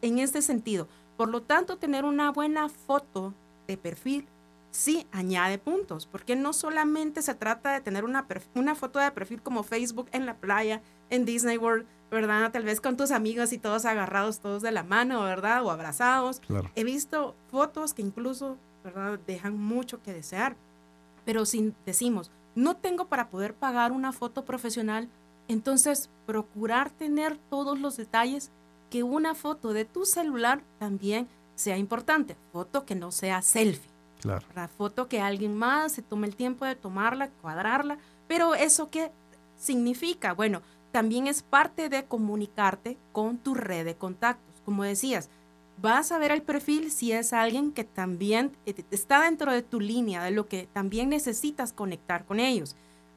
en 0.00 0.18
este 0.18 0.40
sentido. 0.40 0.88
Por 1.18 1.28
lo 1.28 1.42
tanto, 1.42 1.76
tener 1.76 2.06
una 2.06 2.32
buena 2.32 2.70
foto 2.70 3.34
de 3.66 3.76
perfil 3.76 4.26
sí 4.70 5.06
añade 5.12 5.58
puntos, 5.58 6.06
porque 6.06 6.36
no 6.36 6.54
solamente 6.54 7.20
se 7.20 7.34
trata 7.34 7.74
de 7.74 7.82
tener 7.82 8.06
una, 8.06 8.26
una 8.54 8.74
foto 8.74 8.98
de 8.98 9.10
perfil 9.10 9.42
como 9.42 9.62
Facebook 9.62 10.08
en 10.12 10.24
la 10.24 10.38
playa, 10.38 10.80
en 11.10 11.26
Disney 11.26 11.58
World, 11.58 11.84
¿verdad? 12.10 12.50
Tal 12.50 12.64
vez 12.64 12.80
con 12.80 12.96
tus 12.96 13.10
amigos 13.10 13.52
y 13.52 13.58
todos 13.58 13.84
agarrados, 13.84 14.40
todos 14.40 14.62
de 14.62 14.72
la 14.72 14.82
mano, 14.82 15.20
¿verdad? 15.20 15.62
O 15.66 15.70
abrazados. 15.70 16.40
He 16.74 16.82
visto 16.82 17.34
fotos 17.50 17.92
que 17.92 18.00
incluso, 18.00 18.56
¿verdad? 18.82 19.18
Dejan 19.26 19.58
mucho 19.58 20.02
que 20.02 20.14
desear. 20.14 20.56
Pero 21.26 21.44
si 21.44 21.74
decimos, 21.84 22.30
no 22.54 22.74
tengo 22.74 23.08
para 23.08 23.28
poder 23.28 23.52
pagar 23.52 23.92
una 23.92 24.12
foto 24.12 24.46
profesional, 24.46 25.10
entonces 25.48 26.10
procurar 26.26 26.90
tener 26.90 27.36
todos 27.50 27.78
los 27.78 27.96
detalles 27.96 28.50
que 28.90 29.02
una 29.02 29.34
foto 29.34 29.72
de 29.72 29.84
tu 29.84 30.04
celular 30.04 30.62
también 30.78 31.28
sea 31.54 31.78
importante. 31.78 32.36
Foto 32.52 32.84
que 32.84 32.94
no 32.94 33.10
sea 33.10 33.42
selfie. 33.42 33.90
Claro. 34.20 34.46
La 34.54 34.68
foto 34.68 35.08
que 35.08 35.20
alguien 35.20 35.56
más 35.56 35.92
se 35.92 36.02
tome 36.02 36.26
el 36.26 36.36
tiempo 36.36 36.64
de 36.64 36.76
tomarla, 36.76 37.28
cuadrarla. 37.42 37.98
Pero 38.26 38.54
eso 38.54 38.90
qué 38.90 39.10
significa? 39.56 40.32
Bueno, 40.32 40.62
también 40.92 41.26
es 41.26 41.42
parte 41.42 41.88
de 41.88 42.04
comunicarte 42.04 42.96
con 43.12 43.38
tu 43.38 43.54
red 43.54 43.84
de 43.84 43.96
contactos. 43.96 44.62
Como 44.64 44.84
decías, 44.84 45.28
vas 45.76 46.12
a 46.12 46.18
ver 46.18 46.30
el 46.30 46.42
perfil 46.42 46.90
si 46.90 47.12
es 47.12 47.32
alguien 47.32 47.72
que 47.72 47.84
también 47.84 48.52
eh, 48.64 48.74
está 48.90 49.22
dentro 49.22 49.52
de 49.52 49.62
tu 49.62 49.80
línea, 49.80 50.22
de 50.22 50.30
lo 50.30 50.46
que 50.46 50.68
también 50.72 51.08
necesitas 51.08 51.72
conectar 51.72 52.24
con 52.24 52.40
ellos. 52.40 52.76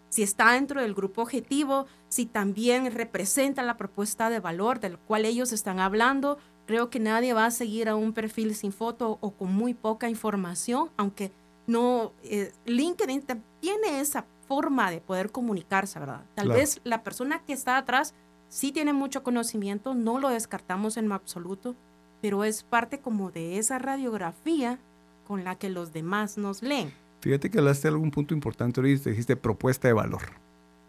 Si 0.09 0.23
está 0.23 0.53
dentro 0.53 0.81
del 0.81 0.93
grupo 0.93 1.21
objetivo, 1.21 1.85
si 2.07 2.25
también 2.25 2.91
representa 2.91 3.61
la 3.63 3.77
propuesta 3.77 4.29
de 4.29 4.39
valor 4.39 4.79
del 4.79 4.97
cual 4.97 5.25
ellos 5.25 5.51
están 5.51 5.79
hablando, 5.79 6.37
creo 6.65 6.89
que 6.89 6.99
nadie 6.99 7.33
va 7.33 7.45
a 7.45 7.51
seguir 7.51 7.89
a 7.89 7.95
un 7.95 8.13
perfil 8.13 8.55
sin 8.55 8.71
foto 8.71 9.17
o 9.21 9.31
con 9.31 9.53
muy 9.53 9.73
poca 9.73 10.09
información, 10.09 10.89
aunque 10.97 11.31
no, 11.65 12.13
eh, 12.23 12.53
LinkedIn 12.65 13.23
tiene 13.59 13.99
esa 13.99 14.25
forma 14.47 14.89
de 14.89 15.01
poder 15.01 15.31
comunicarse, 15.31 15.99
¿verdad? 15.99 16.23
Tal 16.35 16.49
vez 16.49 16.79
la 16.85 17.03
persona 17.03 17.43
que 17.43 17.53
está 17.53 17.77
atrás 17.77 18.13
sí 18.47 18.71
tiene 18.71 18.93
mucho 18.93 19.23
conocimiento, 19.23 19.93
no 19.93 20.19
lo 20.19 20.29
descartamos 20.29 20.95
en 20.95 21.11
absoluto, 21.11 21.75
pero 22.21 22.43
es 22.45 22.63
parte 22.63 22.99
como 22.99 23.31
de 23.31 23.57
esa 23.57 23.77
radiografía 23.79 24.79
con 25.27 25.43
la 25.43 25.55
que 25.55 25.69
los 25.69 25.91
demás 25.91 26.37
nos 26.37 26.61
leen. 26.61 26.93
Fíjate 27.27 27.49
que 27.49 27.57
hablaste 27.57 27.89
de 27.89 27.93
algún 27.93 28.09
punto 28.09 28.33
importante 28.33 28.79
ahorita, 28.79 29.09
dijiste 29.09 29.35
propuesta 29.35 29.89
de 29.89 29.93
valor. 29.93 30.21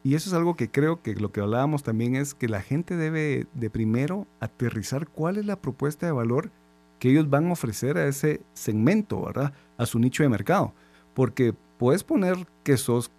Y 0.05 0.15
eso 0.15 0.31
es 0.31 0.35
algo 0.35 0.55
que 0.55 0.71
creo 0.71 1.03
que 1.03 1.17
lo 1.17 1.33
que 1.33 1.41
hablábamos 1.41 1.83
también 1.83 2.15
es 2.15 2.33
que 2.33 2.47
la 2.47 2.63
gente 2.63 2.97
debe 2.97 3.49
de 3.55 3.71
primero 3.71 4.25
aterrizar 4.39 5.09
cuál 5.09 5.39
es 5.39 5.47
la 5.47 5.61
propuesta 5.61 6.07
de 6.07 6.13
valor 6.13 6.53
que 7.01 7.11
ellos 7.11 7.29
van 7.29 7.49
a 7.49 7.55
ofrecer 7.55 7.99
a 7.99 8.07
ese 8.07 8.41
segmento, 8.55 9.21
¿verdad? 9.21 9.53
A 9.79 9.85
su 9.85 9.99
nicho 9.99 10.23
de 10.23 10.29
mercado. 10.29 10.73
Porque 11.13 11.57
puedes 11.77 12.05
poner 12.05 12.47
que 12.63 12.77
sos 12.77 13.11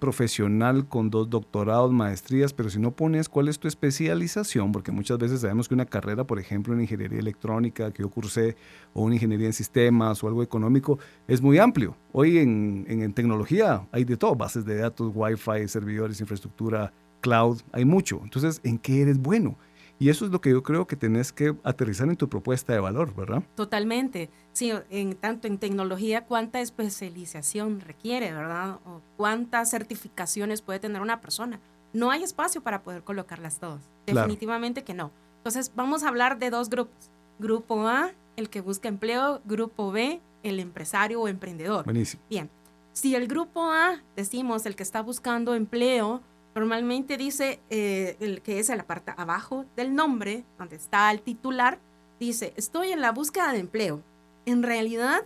profesional 0.00 0.88
con 0.88 1.10
dos 1.10 1.30
doctorados, 1.30 1.92
maestrías, 1.92 2.52
pero 2.52 2.70
si 2.70 2.80
no 2.80 2.90
pones 2.90 3.28
cuál 3.28 3.48
es 3.48 3.60
tu 3.60 3.68
especialización, 3.68 4.72
porque 4.72 4.90
muchas 4.90 5.18
veces 5.18 5.42
sabemos 5.42 5.68
que 5.68 5.74
una 5.74 5.86
carrera, 5.86 6.24
por 6.24 6.40
ejemplo, 6.40 6.74
en 6.74 6.80
ingeniería 6.80 7.20
electrónica 7.20 7.92
que 7.92 8.02
yo 8.02 8.08
cursé, 8.08 8.56
o 8.94 9.04
una 9.04 9.14
ingeniería 9.14 9.46
en 9.46 9.52
sistemas 9.52 10.24
o 10.24 10.26
algo 10.26 10.42
económico, 10.42 10.98
es 11.28 11.40
muy 11.40 11.58
amplio. 11.58 11.96
Hoy 12.12 12.38
en, 12.38 12.86
en, 12.88 13.12
tecnología 13.12 13.86
hay 13.92 14.04
de 14.04 14.16
todo, 14.16 14.34
bases 14.34 14.64
de 14.64 14.76
datos, 14.76 15.12
wifi, 15.14 15.68
servidores, 15.68 16.20
infraestructura, 16.20 16.92
cloud, 17.20 17.60
hay 17.72 17.84
mucho. 17.84 18.20
Entonces, 18.24 18.60
¿en 18.64 18.78
qué 18.78 19.02
eres 19.02 19.18
bueno? 19.18 19.56
Y 20.00 20.08
eso 20.08 20.24
es 20.24 20.30
lo 20.30 20.40
que 20.40 20.48
yo 20.48 20.62
creo 20.62 20.86
que 20.86 20.96
tenés 20.96 21.30
que 21.30 21.54
aterrizar 21.62 22.08
en 22.08 22.16
tu 22.16 22.26
propuesta 22.26 22.72
de 22.72 22.80
valor, 22.80 23.14
¿verdad? 23.14 23.42
Totalmente. 23.54 24.30
Sí, 24.54 24.72
en, 24.88 25.14
tanto 25.14 25.46
en 25.46 25.58
tecnología, 25.58 26.24
cuánta 26.24 26.62
especialización 26.62 27.80
requiere, 27.80 28.32
¿verdad? 28.32 28.78
O 28.86 29.02
cuántas 29.18 29.70
certificaciones 29.70 30.62
puede 30.62 30.80
tener 30.80 31.02
una 31.02 31.20
persona. 31.20 31.60
No 31.92 32.10
hay 32.10 32.22
espacio 32.22 32.62
para 32.62 32.82
poder 32.82 33.04
colocarlas 33.04 33.60
todas. 33.60 33.82
Definitivamente 34.06 34.84
que 34.84 34.94
no. 34.94 35.10
Entonces, 35.36 35.70
vamos 35.76 36.02
a 36.02 36.08
hablar 36.08 36.38
de 36.38 36.48
dos 36.48 36.70
grupos. 36.70 37.10
Grupo 37.38 37.86
A, 37.86 38.12
el 38.36 38.48
que 38.48 38.62
busca 38.62 38.88
empleo. 38.88 39.42
Grupo 39.44 39.92
B, 39.92 40.22
el 40.42 40.60
empresario 40.60 41.20
o 41.20 41.28
emprendedor. 41.28 41.84
Buenísimo. 41.84 42.22
Bien. 42.30 42.48
Si 42.94 43.14
el 43.14 43.28
grupo 43.28 43.70
A, 43.70 44.02
decimos, 44.16 44.64
el 44.64 44.76
que 44.76 44.82
está 44.82 45.02
buscando 45.02 45.54
empleo, 45.54 46.22
Normalmente 46.60 47.16
dice 47.16 47.58
eh, 47.70 48.18
el 48.20 48.42
que 48.42 48.58
es 48.58 48.68
en 48.68 48.76
la 48.76 48.86
parte 48.86 49.14
abajo 49.16 49.64
del 49.76 49.94
nombre, 49.94 50.44
donde 50.58 50.76
está 50.76 51.10
el 51.10 51.22
titular, 51.22 51.78
dice, 52.18 52.52
estoy 52.54 52.92
en 52.92 53.00
la 53.00 53.12
búsqueda 53.12 53.50
de 53.52 53.60
empleo. 53.60 54.02
En 54.44 54.62
realidad, 54.62 55.22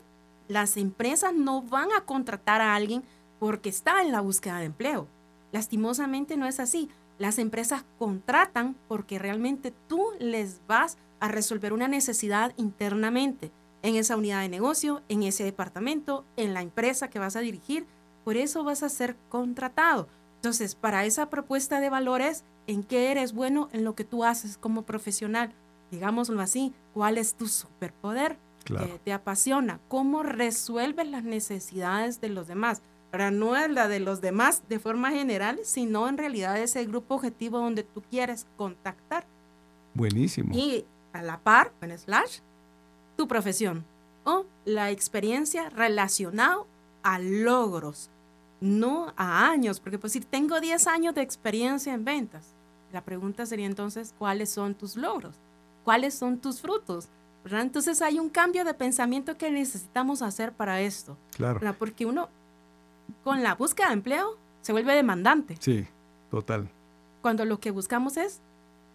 las 0.46 0.76
empresas 0.76 1.34
no 1.34 1.60
van 1.60 1.90
a 1.90 2.02
contratar 2.02 2.60
a 2.60 2.76
alguien 2.76 3.02
porque 3.40 3.68
está 3.68 4.00
en 4.02 4.12
la 4.12 4.20
búsqueda 4.20 4.60
de 4.60 4.66
empleo. 4.66 5.08
Lastimosamente 5.50 6.36
no 6.36 6.46
es 6.46 6.60
así. 6.60 6.88
Las 7.18 7.40
empresas 7.40 7.84
contratan 7.98 8.76
porque 8.86 9.18
realmente 9.18 9.74
tú 9.88 10.04
les 10.20 10.60
vas 10.68 10.98
a 11.18 11.26
resolver 11.26 11.72
una 11.72 11.88
necesidad 11.88 12.52
internamente 12.56 13.50
en 13.82 13.96
esa 13.96 14.16
unidad 14.16 14.42
de 14.42 14.50
negocio, 14.50 15.02
en 15.08 15.24
ese 15.24 15.42
departamento, 15.42 16.24
en 16.36 16.54
la 16.54 16.62
empresa 16.62 17.10
que 17.10 17.18
vas 17.18 17.34
a 17.34 17.40
dirigir. 17.40 17.86
Por 18.22 18.36
eso 18.36 18.62
vas 18.62 18.84
a 18.84 18.88
ser 18.88 19.16
contratado. 19.30 20.06
Entonces, 20.44 20.74
para 20.74 21.06
esa 21.06 21.30
propuesta 21.30 21.80
de 21.80 21.88
valores, 21.88 22.44
¿en 22.66 22.82
qué 22.82 23.10
eres 23.10 23.32
bueno 23.32 23.70
en 23.72 23.82
lo 23.82 23.94
que 23.94 24.04
tú 24.04 24.24
haces 24.24 24.58
como 24.58 24.82
profesional? 24.82 25.54
Digámoslo 25.90 26.38
así, 26.42 26.74
¿cuál 26.92 27.16
es 27.16 27.34
tu 27.34 27.48
superpoder? 27.48 28.36
que 28.66 29.00
te 29.02 29.14
apasiona? 29.14 29.80
¿Cómo 29.88 30.22
resuelves 30.22 31.08
las 31.08 31.24
necesidades 31.24 32.20
de 32.20 32.28
los 32.28 32.46
demás? 32.46 32.82
Ahora, 33.10 33.30
no 33.30 33.56
es 33.56 33.70
la 33.70 33.88
de 33.88 34.00
los 34.00 34.20
demás 34.20 34.62
de 34.68 34.78
forma 34.78 35.12
general, 35.12 35.60
sino 35.64 36.10
en 36.10 36.18
realidad 36.18 36.58
es 36.58 36.76
el 36.76 36.88
grupo 36.88 37.14
objetivo 37.14 37.58
donde 37.58 37.82
tú 37.82 38.02
quieres 38.10 38.46
contactar. 38.58 39.26
Buenísimo. 39.94 40.54
Y 40.54 40.84
a 41.14 41.22
la 41.22 41.38
par, 41.38 41.72
en 41.80 41.98
slash, 41.98 42.40
tu 43.16 43.26
profesión 43.26 43.82
o 44.24 44.44
la 44.66 44.90
experiencia 44.90 45.70
relacionada 45.70 46.58
a 47.02 47.18
logros 47.18 48.10
no 48.64 49.12
a 49.16 49.50
años, 49.50 49.78
porque 49.78 49.98
pues 49.98 50.14
si 50.14 50.20
tengo 50.20 50.60
10 50.60 50.86
años 50.86 51.14
de 51.14 51.20
experiencia 51.20 51.92
en 51.92 52.04
ventas, 52.04 52.54
la 52.92 53.02
pregunta 53.02 53.44
sería 53.44 53.66
entonces, 53.66 54.14
¿cuáles 54.18 54.50
son 54.50 54.74
tus 54.74 54.96
logros? 54.96 55.34
¿Cuáles 55.84 56.14
son 56.14 56.38
tus 56.38 56.60
frutos? 56.60 57.08
Entonces 57.44 58.00
hay 58.00 58.18
un 58.18 58.30
cambio 58.30 58.64
de 58.64 58.72
pensamiento 58.72 59.36
que 59.36 59.50
necesitamos 59.50 60.22
hacer 60.22 60.52
para 60.52 60.80
esto. 60.80 61.18
Claro. 61.36 61.60
Porque 61.78 62.06
uno, 62.06 62.30
con 63.22 63.42
la 63.42 63.54
búsqueda 63.54 63.88
de 63.88 63.94
empleo, 63.94 64.38
se 64.62 64.72
vuelve 64.72 64.94
demandante. 64.94 65.56
Sí, 65.60 65.86
total. 66.30 66.70
Cuando 67.20 67.44
lo 67.44 67.60
que 67.60 67.70
buscamos 67.70 68.16
es 68.16 68.40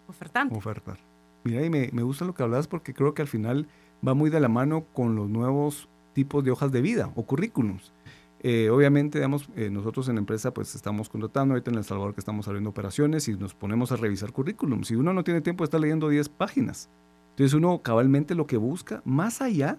ofertante. 0.08 0.56
Ofertar. 0.56 0.98
Mira, 1.44 1.64
y 1.64 1.70
me, 1.70 1.90
me 1.92 2.02
gusta 2.02 2.24
lo 2.24 2.34
que 2.34 2.42
hablas 2.42 2.66
porque 2.66 2.92
creo 2.92 3.14
que 3.14 3.22
al 3.22 3.28
final 3.28 3.68
va 4.06 4.14
muy 4.14 4.30
de 4.30 4.40
la 4.40 4.48
mano 4.48 4.84
con 4.94 5.14
los 5.14 5.28
nuevos 5.28 5.88
tipos 6.12 6.42
de 6.42 6.50
hojas 6.50 6.72
de 6.72 6.80
vida 6.80 7.12
o 7.14 7.22
currículums. 7.22 7.92
Eh, 8.42 8.70
obviamente, 8.70 9.18
digamos, 9.18 9.48
eh, 9.54 9.68
nosotros 9.68 10.08
en 10.08 10.16
empresa 10.16 10.52
pues 10.54 10.74
estamos 10.74 11.10
contratando, 11.10 11.52
ahorita 11.52 11.70
en 11.70 11.76
El 11.76 11.84
Salvador 11.84 12.14
que 12.14 12.20
estamos 12.20 12.48
abriendo 12.48 12.70
operaciones 12.70 13.28
y 13.28 13.36
nos 13.36 13.54
ponemos 13.54 13.92
a 13.92 13.96
revisar 13.96 14.32
currículum. 14.32 14.82
Si 14.84 14.94
uno 14.94 15.12
no 15.12 15.24
tiene 15.24 15.42
tiempo 15.42 15.62
estar 15.62 15.78
leyendo 15.78 16.08
10 16.08 16.30
páginas, 16.30 16.88
entonces 17.30 17.52
uno 17.52 17.80
cabalmente 17.82 18.34
lo 18.34 18.46
que 18.46 18.56
busca, 18.56 19.02
más 19.04 19.42
allá 19.42 19.78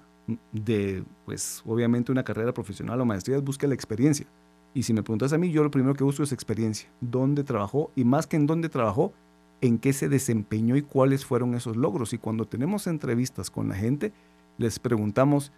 de, 0.52 1.04
pues 1.26 1.64
obviamente 1.66 2.12
una 2.12 2.24
carrera 2.24 2.54
profesional 2.54 3.02
o 3.02 3.06
maestría, 3.06 3.40
busca 3.40 3.66
la 3.66 3.74
experiencia. 3.74 4.28
Y 4.76 4.84
si 4.84 4.94
me 4.94 5.02
preguntas 5.02 5.34
a 5.34 5.40
mí, 5.40 5.52
yo 5.52 5.64
lo 5.64 5.72
primero 5.72 5.96
que 5.96 6.04
busco 6.04 6.24
es 6.24 6.32
experiencia. 6.32 6.90
¿Dónde 7.02 7.44
trabajó? 7.44 7.92
Y 7.96 8.06
más 8.06 8.28
que 8.28 8.38
en 8.38 8.46
dónde 8.46 8.70
trabajó, 8.70 9.12
en 9.60 9.80
qué 9.80 9.92
se 9.92 10.08
desempeñó 10.08 10.78
y 10.78 10.82
cuáles 10.82 11.26
fueron 11.26 11.56
esos 11.56 11.76
logros. 11.76 12.14
Y 12.14 12.20
cuando 12.20 12.46
tenemos 12.46 12.88
entrevistas 12.88 13.50
con 13.50 13.68
la 13.68 13.76
gente, 13.76 14.14
les 14.58 14.80
preguntamos, 14.80 15.52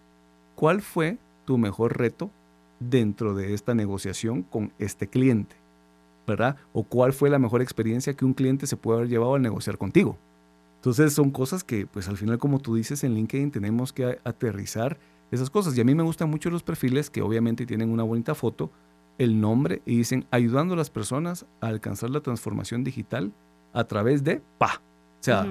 ¿cuál 0.56 0.82
fue 0.82 1.20
tu 1.46 1.58
mejor 1.58 1.98
reto 1.98 2.32
dentro 2.90 3.34
de 3.34 3.54
esta 3.54 3.74
negociación 3.74 4.44
con 4.44 4.72
este 4.80 5.08
cliente, 5.08 5.56
¿verdad? 6.28 6.58
O 6.74 6.84
cuál 6.84 7.14
fue 7.14 7.30
la 7.30 7.40
mejor 7.40 7.62
experiencia 7.62 8.14
que 8.14 8.26
un 8.26 8.34
cliente 8.34 8.68
se 8.68 8.78
puede 8.78 9.00
haber 9.00 9.10
llevado 9.10 9.36
al 9.36 9.42
negociar 9.42 9.78
contigo. 9.78 10.18
Entonces 10.78 11.14
son 11.14 11.32
cosas 11.32 11.64
que, 11.64 11.86
pues 11.86 12.08
al 12.10 12.18
final, 12.18 12.38
como 12.38 12.60
tú 12.60 12.76
dices, 12.76 13.04
en 13.04 13.14
LinkedIn 13.14 13.52
tenemos 13.52 13.94
que 13.94 14.20
aterrizar 14.24 14.98
esas 15.32 15.50
cosas. 15.50 15.78
Y 15.78 15.82
a 15.82 15.86
mí 15.86 15.96
me 15.96 16.04
gustan 16.04 16.30
mucho 16.30 16.50
los 16.50 16.64
perfiles 16.64 17.10
que 17.10 17.22
obviamente 17.22 17.66
tienen 17.66 17.90
una 17.90 18.04
bonita 18.04 18.36
foto, 18.36 18.70
el 19.18 19.40
nombre 19.40 19.82
y 19.86 19.98
dicen 19.98 20.26
ayudando 20.32 20.74
a 20.74 20.78
las 20.78 20.90
personas 20.90 21.46
a 21.62 21.68
alcanzar 21.68 22.10
la 22.10 22.22
transformación 22.22 22.84
digital 22.84 23.32
a 23.72 23.84
través 23.86 24.24
de 24.24 24.42
pa. 24.58 24.82
O 25.20 25.24
sea, 25.24 25.48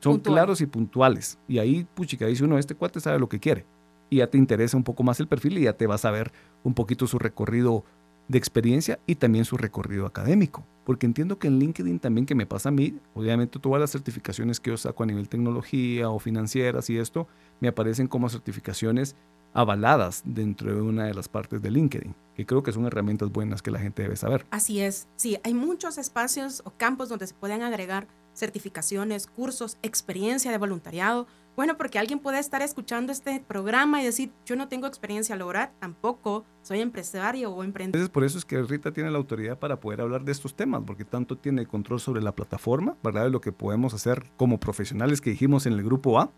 son 0.00 0.20
claros 0.20 0.60
y 0.60 0.66
puntuales. 0.66 1.38
Y 1.48 1.58
ahí, 1.58 1.86
puchica, 1.94 2.26
dice 2.26 2.44
uno, 2.44 2.58
este 2.58 2.74
cuate 2.74 3.00
sabe 3.00 3.18
lo 3.18 3.28
que 3.28 3.40
quiere 3.40 3.64
y 4.10 4.18
ya 4.18 4.28
te 4.28 4.38
interesa 4.38 4.76
un 4.76 4.84
poco 4.84 5.02
más 5.02 5.20
el 5.20 5.28
perfil 5.28 5.58
y 5.58 5.62
ya 5.62 5.72
te 5.72 5.86
vas 5.86 6.04
a 6.04 6.10
ver 6.10 6.32
un 6.62 6.74
poquito 6.74 7.06
su 7.06 7.18
recorrido 7.18 7.84
de 8.28 8.38
experiencia 8.38 8.98
y 9.06 9.16
también 9.16 9.44
su 9.44 9.56
recorrido 9.56 10.06
académico. 10.06 10.64
Porque 10.84 11.06
entiendo 11.06 11.38
que 11.38 11.48
en 11.48 11.58
LinkedIn 11.58 11.98
también 11.98 12.26
que 12.26 12.34
me 12.34 12.46
pasa 12.46 12.68
a 12.68 12.72
mí, 12.72 12.98
obviamente 13.14 13.58
todas 13.58 13.80
las 13.80 13.90
certificaciones 13.90 14.60
que 14.60 14.70
yo 14.70 14.76
saco 14.76 15.02
a 15.02 15.06
nivel 15.06 15.28
tecnología 15.28 16.10
o 16.10 16.18
financieras 16.18 16.90
y 16.90 16.98
esto, 16.98 17.28
me 17.60 17.68
aparecen 17.68 18.08
como 18.08 18.28
certificaciones 18.28 19.16
avaladas 19.52 20.22
dentro 20.24 20.74
de 20.74 20.82
una 20.82 21.06
de 21.06 21.14
las 21.14 21.28
partes 21.28 21.62
de 21.62 21.70
LinkedIn, 21.70 22.14
que 22.34 22.44
creo 22.44 22.62
que 22.62 22.72
son 22.72 22.84
herramientas 22.84 23.32
buenas 23.32 23.62
que 23.62 23.70
la 23.70 23.78
gente 23.78 24.02
debe 24.02 24.16
saber. 24.16 24.44
Así 24.50 24.80
es, 24.80 25.08
sí, 25.16 25.38
hay 25.44 25.54
muchos 25.54 25.96
espacios 25.96 26.62
o 26.66 26.72
campos 26.72 27.08
donde 27.08 27.26
se 27.26 27.34
pueden 27.34 27.62
agregar 27.62 28.06
certificaciones, 28.34 29.26
cursos, 29.26 29.78
experiencia 29.82 30.50
de 30.50 30.58
voluntariado, 30.58 31.26
bueno, 31.56 31.76
porque 31.78 31.98
alguien 31.98 32.18
puede 32.18 32.38
estar 32.38 32.60
escuchando 32.60 33.12
este 33.12 33.40
programa 33.40 34.02
y 34.02 34.04
decir, 34.04 34.30
yo 34.44 34.56
no 34.56 34.68
tengo 34.68 34.86
experiencia 34.86 35.34
laboral, 35.36 35.70
tampoco 35.80 36.44
soy 36.62 36.80
empresario 36.80 37.50
o 37.50 37.64
emprendedor. 37.64 37.96
Entonces, 37.96 38.10
por 38.10 38.24
eso 38.24 38.36
es 38.36 38.44
que 38.44 38.62
Rita 38.62 38.92
tiene 38.92 39.10
la 39.10 39.16
autoridad 39.16 39.58
para 39.58 39.80
poder 39.80 40.02
hablar 40.02 40.24
de 40.24 40.32
estos 40.32 40.54
temas, 40.54 40.82
porque 40.86 41.06
tanto 41.06 41.38
tiene 41.38 41.66
control 41.66 41.98
sobre 41.98 42.20
la 42.20 42.34
plataforma, 42.34 42.96
¿verdad? 43.02 43.24
De 43.24 43.30
lo 43.30 43.40
que 43.40 43.52
podemos 43.52 43.94
hacer 43.94 44.30
como 44.36 44.60
profesionales 44.60 45.20
que 45.22 45.30
dijimos 45.30 45.64
en 45.64 45.72
el 45.72 45.82
grupo 45.82 46.20
A, 46.20 46.30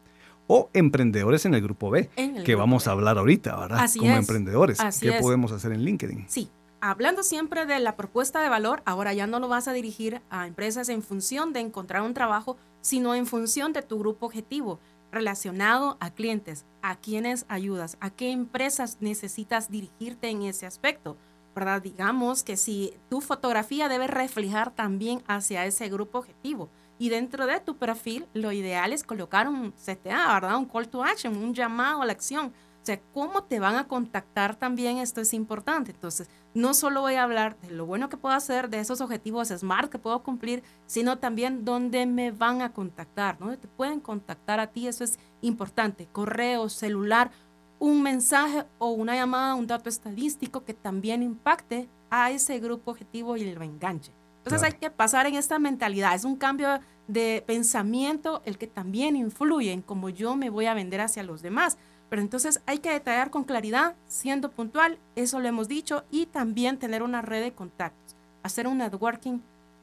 o 0.49 0.71
emprendedores 0.73 1.45
en 1.45 1.55
el 1.55 1.63
grupo 1.63 1.91
B, 1.91 2.09
que 2.45 2.55
vamos 2.55 2.89
a 2.89 2.93
hablar 2.93 3.19
ahorita, 3.19 3.55
¿verdad? 3.57 3.81
Así 3.81 3.99
como 3.99 4.13
es. 4.13 4.19
emprendedores. 4.19 4.81
Así 4.81 5.07
¿Qué 5.07 5.17
es. 5.17 5.23
podemos 5.23 5.53
hacer 5.53 5.73
en 5.73 5.83
LinkedIn? 5.83 6.25
Sí, 6.27 6.49
hablando 6.81 7.23
siempre 7.23 7.67
de 7.67 7.79
la 7.81 7.97
propuesta 7.97 8.41
de 8.41 8.49
valor, 8.49 8.83
ahora 8.87 9.13
ya 9.13 9.27
no 9.27 9.41
lo 9.41 9.49
vas 9.49 9.69
a 9.69 9.73
dirigir 9.73 10.23
a 10.31 10.47
empresas 10.47 10.89
en 10.89 11.03
función 11.03 11.53
de 11.53 11.61
encontrar 11.61 12.03
un 12.03 12.15
trabajo, 12.15 12.57
sino 12.81 13.15
en 13.15 13.27
función 13.27 13.73
de 13.73 13.83
tu 13.83 13.99
grupo 13.99 14.27
objetivo 14.27 14.81
relacionado 15.11 15.97
a 16.01 16.11
clientes, 16.11 16.65
a 16.83 16.97
quienes 16.97 17.47
ayudas, 17.49 17.97
a 18.01 18.11
qué 18.11 18.31
empresas 18.31 18.99
necesitas 19.01 19.71
dirigirte 19.71 20.29
en 20.29 20.43
ese 20.43 20.67
aspecto. 20.67 21.17
¿verdad? 21.55 21.83
Digamos 21.83 22.45
que 22.45 22.57
si 22.57 22.95
tu 23.11 23.21
fotografía 23.21 23.89
debe 23.89 24.07
reflejar 24.07 24.71
también 24.71 25.25
hacia 25.27 25.67
ese 25.67 25.89
grupo 25.89 26.19
objetivo. 26.19 26.71
Y 27.01 27.09
dentro 27.09 27.47
de 27.47 27.61
tu 27.61 27.77
perfil, 27.77 28.27
lo 28.33 28.53
ideal 28.53 28.93
es 28.93 29.03
colocar 29.03 29.49
un 29.49 29.73
CTA, 29.73 30.35
¿verdad? 30.35 30.57
Un 30.57 30.67
call 30.67 30.89
to 30.89 31.03
action, 31.03 31.37
un 31.37 31.55
llamado 31.55 32.03
a 32.03 32.07
la 32.07 32.13
acción. 32.13 32.53
O 32.89 32.91
sea, 32.91 33.03
cómo 33.13 33.45
te 33.45 33.61
van 33.61 33.75
a 33.75 33.87
contactar 33.87 34.57
también, 34.57 34.97
esto 34.97 35.21
es 35.21 35.35
importante. 35.35 35.91
Entonces, 35.91 36.31
no 36.55 36.73
solo 36.73 37.03
voy 37.03 37.17
a 37.17 37.23
hablar 37.23 37.59
de 37.61 37.71
lo 37.71 37.85
bueno 37.85 38.09
que 38.09 38.17
puedo 38.17 38.35
hacer, 38.35 38.71
de 38.71 38.81
esos 38.81 39.03
objetivos 39.03 39.49
SMART 39.49 39.91
que 39.93 39.99
puedo 39.99 40.23
cumplir, 40.23 40.63
sino 40.87 41.19
también 41.19 41.67
dónde 41.67 42.07
me 42.07 42.31
van 42.31 42.63
a 42.63 42.73
contactar, 42.73 43.37
dónde 43.37 43.59
te 43.59 43.69
pueden 43.69 44.01
contactar 44.01 44.59
a 44.59 44.69
ti, 44.69 44.89
eso 44.89 45.05
es 45.05 45.19
importante. 45.43 46.09
Correo, 46.11 46.71
celular, 46.71 47.31
un 47.79 48.03
mensaje 48.03 48.65
o 48.79 48.89
una 48.93 49.15
llamada, 49.15 49.55
un 49.55 49.67
dato 49.67 49.91
estadístico 49.91 50.65
que 50.65 50.73
también 50.73 51.23
impacte 51.23 51.91
a 52.09 52.31
ese 52.31 52.59
grupo 52.59 52.93
objetivo 52.93 53.37
y 53.37 53.53
lo 53.53 53.63
enganche. 53.63 54.13
Entonces 54.39 54.61
Claro. 54.61 54.75
hay 54.75 54.81
que 54.81 54.91
pasar 54.91 55.27
en 55.27 55.35
esta 55.35 55.59
mentalidad. 55.59 56.15
Es 56.15 56.25
un 56.25 56.37
cambio 56.37 56.81
de 57.07 57.45
pensamiento 57.47 58.41
el 58.47 58.57
que 58.57 58.67
también 58.67 59.15
influye 59.15 59.73
en 59.73 59.83
cómo 59.83 60.09
yo 60.09 60.37
me 60.37 60.49
voy 60.49 60.65
a 60.65 60.73
vender 60.73 61.03
hacia 61.03 61.23
los 61.23 61.43
demás. 61.43 61.77
Pero 62.09 62.23
entonces 62.23 62.61
hay 62.67 62.79
que 62.79 62.91
detallar 62.91 63.31
con 63.31 63.45
claridad, 63.45 63.95
siendo 64.07 64.51
puntual, 64.51 64.99
eso 65.15 65.41
lo 65.41 65.49
hemos 65.49 65.69
dicho, 65.69 66.05
y 66.11 66.27
también 66.27 66.79
tener 66.79 67.03
una 67.03 67.23
red 67.23 67.43
de 67.43 67.53
contactos. 67.53 68.17
Hacer 68.43 68.67
un 68.67 68.79
networking, 68.79 69.41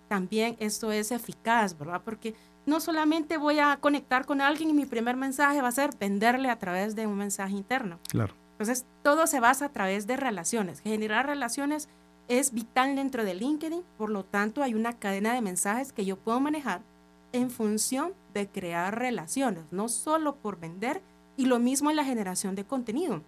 también 0.07 0.55
esto 0.59 0.91
es 0.91 1.11
eficaz, 1.11 1.77
¿verdad? 1.77 2.01
Porque 2.03 2.35
no 2.65 2.79
solamente 2.79 3.37
voy 3.37 3.59
a 3.59 3.77
conectar 3.77 4.25
con 4.25 4.41
alguien 4.41 4.69
y 4.69 4.73
mi 4.73 4.85
primer 4.85 5.15
mensaje 5.15 5.61
va 5.61 5.67
a 5.67 5.71
ser 5.71 5.91
venderle 5.99 6.49
a 6.49 6.57
través 6.57 6.95
de 6.95 7.05
un 7.05 7.17
mensaje 7.17 7.53
interno. 7.53 7.99
Claro. 8.09 8.33
Entonces, 8.53 8.85
todo 9.03 9.27
se 9.27 9.39
basa 9.39 9.65
a 9.65 9.69
través 9.69 10.07
de 10.07 10.17
relaciones. 10.17 10.79
Generar 10.79 11.27
relaciones 11.27 11.89
es 12.27 12.53
vital 12.53 12.95
dentro 12.95 13.23
de 13.23 13.35
LinkedIn, 13.35 13.83
por 13.97 14.09
lo 14.09 14.23
tanto, 14.23 14.63
hay 14.63 14.73
una 14.73 14.93
cadena 14.93 15.33
de 15.33 15.41
mensajes 15.41 15.91
que 15.91 16.05
yo 16.05 16.17
puedo 16.17 16.39
manejar 16.39 16.81
en 17.33 17.51
función 17.51 18.13
de 18.33 18.47
crear 18.47 18.97
relaciones, 18.97 19.65
no 19.71 19.89
solo 19.89 20.35
por 20.37 20.59
vender, 20.59 21.01
y 21.37 21.45
lo 21.45 21.59
mismo 21.59 21.89
en 21.89 21.95
la 21.95 22.05
generación 22.05 22.55
de 22.55 22.65
contenido. 22.65 23.21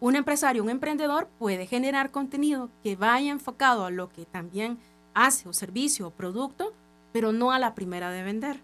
Un 0.00 0.16
empresario, 0.16 0.62
un 0.62 0.70
emprendedor 0.70 1.28
puede 1.38 1.66
generar 1.66 2.10
contenido 2.10 2.70
que 2.82 2.96
vaya 2.96 3.32
enfocado 3.32 3.84
a 3.84 3.90
lo 3.90 4.10
que 4.10 4.24
también 4.24 4.78
hace 5.14 5.48
o 5.48 5.52
servicio 5.52 6.06
o 6.06 6.10
producto, 6.10 6.72
pero 7.12 7.32
no 7.32 7.50
a 7.50 7.58
la 7.58 7.74
primera 7.74 8.10
de 8.10 8.22
vender, 8.22 8.60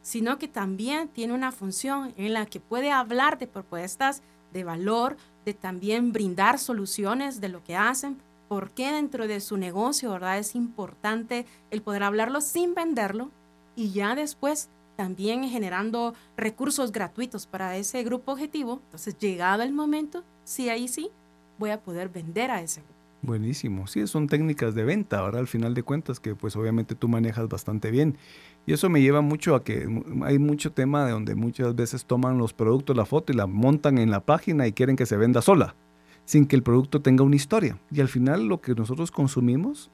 sino 0.00 0.38
que 0.38 0.48
también 0.48 1.08
tiene 1.08 1.34
una 1.34 1.52
función 1.52 2.14
en 2.16 2.32
la 2.32 2.46
que 2.46 2.60
puede 2.60 2.90
hablar 2.90 3.38
de 3.38 3.46
propuestas 3.46 4.22
de 4.52 4.64
valor, 4.64 5.16
de 5.44 5.54
también 5.54 6.12
brindar 6.12 6.58
soluciones 6.58 7.40
de 7.40 7.48
lo 7.48 7.62
que 7.64 7.76
hacen, 7.76 8.18
porque 8.48 8.92
dentro 8.92 9.26
de 9.26 9.40
su 9.40 9.56
negocio, 9.56 10.10
¿verdad? 10.12 10.38
Es 10.38 10.54
importante 10.54 11.46
el 11.70 11.82
poder 11.82 12.02
hablarlo 12.02 12.40
sin 12.40 12.74
venderlo 12.74 13.30
y 13.76 13.92
ya 13.92 14.14
después 14.14 14.68
también 14.96 15.48
generando 15.48 16.14
recursos 16.36 16.92
gratuitos 16.92 17.46
para 17.46 17.76
ese 17.76 18.02
grupo 18.02 18.32
objetivo. 18.32 18.80
Entonces, 18.84 19.16
llegado 19.18 19.62
el 19.62 19.72
momento, 19.72 20.24
sí, 20.44 20.68
ahí 20.68 20.88
sí, 20.88 21.10
voy 21.58 21.70
a 21.70 21.80
poder 21.80 22.08
vender 22.08 22.50
a 22.50 22.60
ese 22.62 22.80
grupo. 22.80 22.92
Buenísimo. 23.22 23.86
Sí, 23.86 24.04
son 24.08 24.26
técnicas 24.26 24.74
de 24.74 24.82
venta, 24.82 25.20
ahora 25.20 25.38
al 25.38 25.46
final 25.46 25.74
de 25.74 25.84
cuentas, 25.84 26.18
que 26.18 26.34
pues 26.34 26.56
obviamente 26.56 26.96
tú 26.96 27.06
manejas 27.06 27.48
bastante 27.48 27.92
bien. 27.92 28.18
Y 28.66 28.72
eso 28.72 28.90
me 28.90 29.00
lleva 29.00 29.20
mucho 29.20 29.54
a 29.54 29.62
que 29.62 29.88
hay 30.22 30.38
mucho 30.40 30.72
tema 30.72 31.04
de 31.04 31.12
donde 31.12 31.36
muchas 31.36 31.74
veces 31.76 32.04
toman 32.04 32.36
los 32.38 32.52
productos, 32.52 32.96
la 32.96 33.04
foto 33.04 33.32
y 33.32 33.36
la 33.36 33.46
montan 33.46 33.98
en 33.98 34.10
la 34.10 34.20
página 34.20 34.66
y 34.66 34.72
quieren 34.72 34.96
que 34.96 35.06
se 35.06 35.16
venda 35.16 35.40
sola, 35.40 35.76
sin 36.24 36.46
que 36.46 36.56
el 36.56 36.64
producto 36.64 37.00
tenga 37.00 37.22
una 37.22 37.36
historia. 37.36 37.78
Y 37.92 38.00
al 38.00 38.08
final 38.08 38.46
lo 38.48 38.60
que 38.60 38.74
nosotros 38.74 39.12
consumimos 39.12 39.88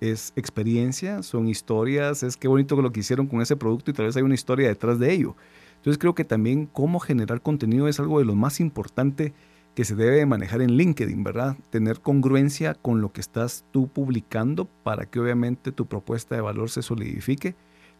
es 0.00 0.32
experiencia, 0.36 1.22
son 1.22 1.48
historias, 1.48 2.22
es 2.22 2.36
qué 2.36 2.48
bonito 2.48 2.80
lo 2.80 2.92
que 2.92 3.00
hicieron 3.00 3.26
con 3.26 3.40
ese 3.40 3.56
producto 3.56 3.90
y 3.90 3.94
tal 3.94 4.06
vez 4.06 4.16
hay 4.16 4.22
una 4.22 4.34
historia 4.34 4.68
detrás 4.68 4.98
de 4.98 5.12
ello. 5.12 5.36
Entonces 5.76 5.98
creo 5.98 6.14
que 6.14 6.24
también 6.24 6.66
cómo 6.66 7.00
generar 7.00 7.40
contenido 7.40 7.88
es 7.88 8.00
algo 8.00 8.18
de 8.18 8.24
lo 8.24 8.34
más 8.34 8.60
importante 8.60 9.32
que 9.74 9.84
se 9.84 9.94
debe 9.94 10.26
manejar 10.26 10.60
en 10.60 10.72
LinkedIn, 10.72 11.22
¿verdad? 11.22 11.56
Tener 11.70 12.00
congruencia 12.00 12.74
con 12.74 13.00
lo 13.00 13.12
que 13.12 13.20
estás 13.20 13.64
tú 13.70 13.86
publicando 13.86 14.64
para 14.82 15.06
que 15.06 15.20
obviamente 15.20 15.70
tu 15.70 15.86
propuesta 15.86 16.34
de 16.34 16.40
valor 16.40 16.68
se 16.68 16.82
solidifique, 16.82 17.54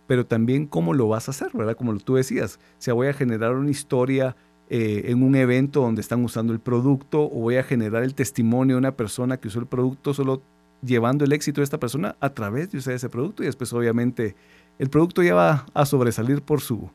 pero 0.08 0.26
también 0.26 0.66
cómo 0.66 0.92
lo 0.92 1.06
vas 1.06 1.28
a 1.28 1.30
hacer, 1.30 1.50
¿verdad? 1.54 1.76
Como 1.76 1.96
tú 1.98 2.16
decías, 2.16 2.58
si 2.78 2.90
voy 2.90 3.06
a 3.06 3.12
generar 3.12 3.54
una 3.54 3.70
historia 3.70 4.34
eh, 4.70 5.04
en 5.06 5.22
un 5.22 5.36
evento 5.36 5.80
donde 5.80 6.00
están 6.00 6.24
usando 6.24 6.52
el 6.52 6.58
producto 6.58 7.22
o 7.22 7.40
voy 7.40 7.56
a 7.56 7.62
generar 7.62 8.02
el 8.02 8.14
testimonio 8.14 8.74
de 8.74 8.80
una 8.80 8.96
persona 8.96 9.36
que 9.36 9.48
usó 9.48 9.60
el 9.60 9.66
producto 9.66 10.12
solo 10.14 10.42
llevando 10.82 11.24
el 11.24 11.32
éxito 11.32 11.60
de 11.60 11.64
esta 11.64 11.78
persona 11.78 12.16
a 12.20 12.30
través 12.30 12.70
de 12.70 12.78
usar 12.78 12.94
ese 12.94 13.08
producto 13.08 13.42
y 13.42 13.46
después 13.46 13.72
obviamente 13.72 14.36
el 14.78 14.90
producto 14.90 15.22
ya 15.22 15.34
va 15.34 15.66
a 15.74 15.86
sobresalir 15.86 16.42
por 16.42 16.60
su, 16.60 16.90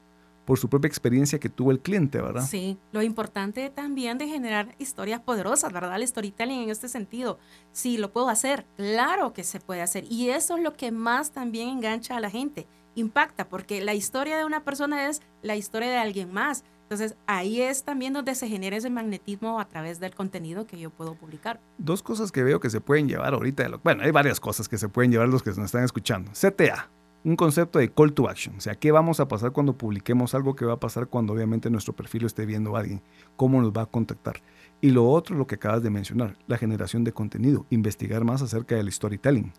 por 0.45 0.57
su 0.57 0.69
propia 0.69 0.87
experiencia 0.87 1.39
que 1.39 1.49
tuvo 1.49 1.71
el 1.71 1.79
cliente, 1.79 2.21
¿verdad? 2.21 2.45
Sí, 2.47 2.77
lo 2.91 3.01
importante 3.01 3.69
también 3.69 4.17
de 4.17 4.27
generar 4.27 4.75
historias 4.79 5.21
poderosas, 5.21 5.71
¿verdad? 5.71 5.95
El 5.95 6.07
storytelling 6.07 6.63
en 6.63 6.69
este 6.69 6.87
sentido. 6.87 7.39
Sí, 7.71 7.97
lo 7.97 8.11
puedo 8.11 8.29
hacer, 8.29 8.65
claro 8.75 9.33
que 9.33 9.43
se 9.43 9.59
puede 9.59 9.81
hacer. 9.81 10.05
Y 10.09 10.29
eso 10.29 10.57
es 10.57 10.63
lo 10.63 10.73
que 10.73 10.91
más 10.91 11.31
también 11.31 11.69
engancha 11.69 12.17
a 12.17 12.19
la 12.19 12.29
gente, 12.29 12.67
impacta, 12.95 13.49
porque 13.49 13.81
la 13.81 13.93
historia 13.93 14.37
de 14.37 14.45
una 14.45 14.63
persona 14.63 15.07
es 15.09 15.21
la 15.41 15.55
historia 15.55 15.89
de 15.89 15.97
alguien 15.97 16.31
más. 16.31 16.63
Entonces 16.83 17.15
ahí 17.25 17.61
es 17.61 17.83
también 17.83 18.13
donde 18.13 18.35
se 18.35 18.47
genera 18.47 18.77
ese 18.77 18.89
magnetismo 18.89 19.59
a 19.59 19.65
través 19.67 19.99
del 19.99 20.13
contenido 20.13 20.67
que 20.67 20.79
yo 20.79 20.89
puedo 20.89 21.15
publicar. 21.15 21.59
Dos 21.77 22.03
cosas 22.03 22.31
que 22.31 22.43
veo 22.43 22.59
que 22.59 22.69
se 22.69 22.81
pueden 22.81 23.07
llevar 23.07 23.33
ahorita. 23.33 23.67
bueno, 23.83 24.03
hay 24.03 24.11
varias 24.11 24.39
cosas 24.39 24.69
que 24.69 24.77
se 24.77 24.89
pueden 24.89 25.11
llevar 25.11 25.29
los 25.29 25.41
que 25.41 25.49
nos 25.51 25.59
están 25.59 25.83
escuchando. 25.83 26.31
CTA, 26.31 26.89
un 27.23 27.35
concepto 27.35 27.79
de 27.79 27.91
call 27.91 28.13
to 28.13 28.29
action. 28.29 28.55
O 28.57 28.61
sea, 28.61 28.75
¿qué 28.75 28.91
vamos 28.91 29.19
a 29.19 29.27
pasar 29.27 29.51
cuando 29.51 29.77
publiquemos 29.77 30.35
algo? 30.35 30.55
¿Qué 30.55 30.65
va 30.65 30.73
a 30.73 30.79
pasar 30.79 31.07
cuando 31.07 31.33
obviamente 31.33 31.69
nuestro 31.69 31.93
perfil 31.95 32.21
lo 32.21 32.27
esté 32.27 32.45
viendo 32.45 32.75
alguien? 32.75 33.01
¿Cómo 33.37 33.61
nos 33.61 33.71
va 33.71 33.83
a 33.83 33.85
contactar? 33.85 34.41
Y 34.81 34.91
lo 34.91 35.09
otro, 35.09 35.35
lo 35.37 35.47
que 35.47 35.55
acabas 35.55 35.81
de 35.81 35.89
mencionar, 35.89 36.37
la 36.47 36.57
generación 36.57 37.03
de 37.03 37.13
contenido, 37.13 37.65
investigar 37.69 38.25
más 38.25 38.41
acerca 38.41 38.75
del 38.75 38.91
storytelling. 38.91 39.53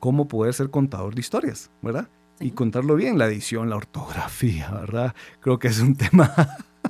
Cómo 0.00 0.26
poder 0.26 0.52
ser 0.52 0.70
contador 0.70 1.14
de 1.14 1.20
historias, 1.20 1.70
¿verdad? 1.80 2.08
Y 2.40 2.50
contarlo 2.50 2.96
bien, 2.96 3.16
la 3.16 3.26
edición, 3.26 3.70
la 3.70 3.76
ortografía, 3.76 4.70
¿verdad? 4.72 5.14
Creo 5.40 5.58
que 5.58 5.68
es 5.68 5.78
un 5.78 5.94
tema. 5.96 6.34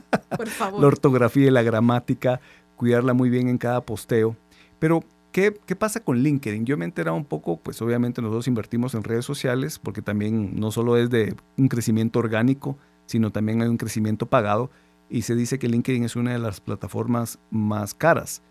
Por 0.36 0.48
favor. 0.48 0.80
la 0.80 0.86
ortografía 0.86 1.46
y 1.46 1.50
la 1.50 1.62
gramática, 1.62 2.40
cuidarla 2.76 3.14
muy 3.14 3.30
bien 3.30 3.48
en 3.48 3.58
cada 3.58 3.80
posteo. 3.80 4.36
Pero 4.78 5.04
¿Qué, 5.34 5.50
pasa 5.76 5.98
con 5.98 6.18
LinkedIn? 6.18 6.64
Yo 6.64 6.76
me 6.76 6.84
he 6.84 6.86
enterado 6.86 7.16
un 7.16 7.24
poco, 7.24 7.56
pues 7.56 7.82
obviamente 7.82 8.22
nosotros 8.22 8.46
invertimos 8.46 8.94
en 8.94 9.02
redes 9.02 9.24
sociales 9.24 9.80
porque 9.80 10.00
también 10.00 10.60
no 10.60 10.70
solo 10.70 10.96
es 10.96 11.10
de 11.10 11.34
un 11.58 11.66
crecimiento 11.66 12.20
orgánico, 12.20 12.78
sino 13.06 13.32
también 13.32 13.60
hay 13.60 13.66
un 13.66 13.76
crecimiento 13.76 14.26
pagado 14.26 14.70
y 15.10 15.22
se 15.22 15.34
dice 15.34 15.58
que 15.58 15.68
LinkedIn 15.68 16.04
es 16.04 16.14
una 16.14 16.30
de 16.30 16.38
las 16.38 16.60
plataformas 16.60 17.40
más 17.50 17.94
caras, 17.94 18.42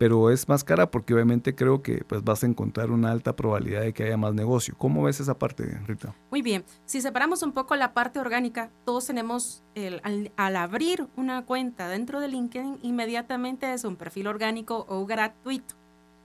pero 0.00 0.30
es 0.30 0.48
más 0.48 0.64
cara 0.64 0.90
porque 0.90 1.12
obviamente 1.12 1.54
creo 1.54 1.82
que 1.82 2.04
pues 2.04 2.24
vas 2.24 2.42
a 2.42 2.46
encontrar 2.46 2.90
una 2.90 3.10
alta 3.10 3.36
probabilidad 3.36 3.82
de 3.82 3.92
que 3.92 4.04
haya 4.04 4.16
más 4.16 4.32
negocio. 4.32 4.74
¿Cómo 4.78 5.02
ves 5.02 5.20
esa 5.20 5.38
parte, 5.38 5.78
Rita? 5.86 6.14
Muy 6.30 6.40
bien, 6.40 6.64
si 6.86 7.02
separamos 7.02 7.42
un 7.42 7.52
poco 7.52 7.76
la 7.76 7.92
parte 7.92 8.18
orgánica, 8.18 8.70
todos 8.86 9.06
tenemos, 9.06 9.62
al, 10.02 10.56
abrir 10.56 11.06
una 11.18 11.44
cuenta 11.44 11.86
dentro 11.86 12.18
de 12.20 12.28
LinkedIn, 12.28 12.78
inmediatamente 12.80 13.74
es 13.74 13.84
un 13.84 13.96
perfil 13.96 14.28
orgánico 14.28 14.86
o 14.88 15.04
gratuito. 15.04 15.74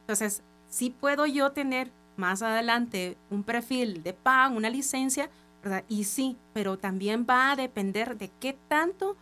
Entonces, 0.04 0.42
sí 0.70 0.90
puedo 0.90 1.26
yo 1.26 1.52
tener 1.52 1.92
más 2.16 2.44
adelante 2.44 3.18
un 3.30 3.44
perfil 3.44 4.04
de 4.04 4.14
pago, 4.14 4.56
una 4.56 4.70
licencia, 4.70 5.30
¿verdad? 5.62 5.84
Y 5.90 6.06
sí, 6.06 6.38
pero 6.54 6.78
también 6.78 7.28
va 7.30 7.52
a 7.52 7.56
depender 7.58 8.18
de 8.18 8.32
qué 8.40 8.58
tanto 8.70 9.18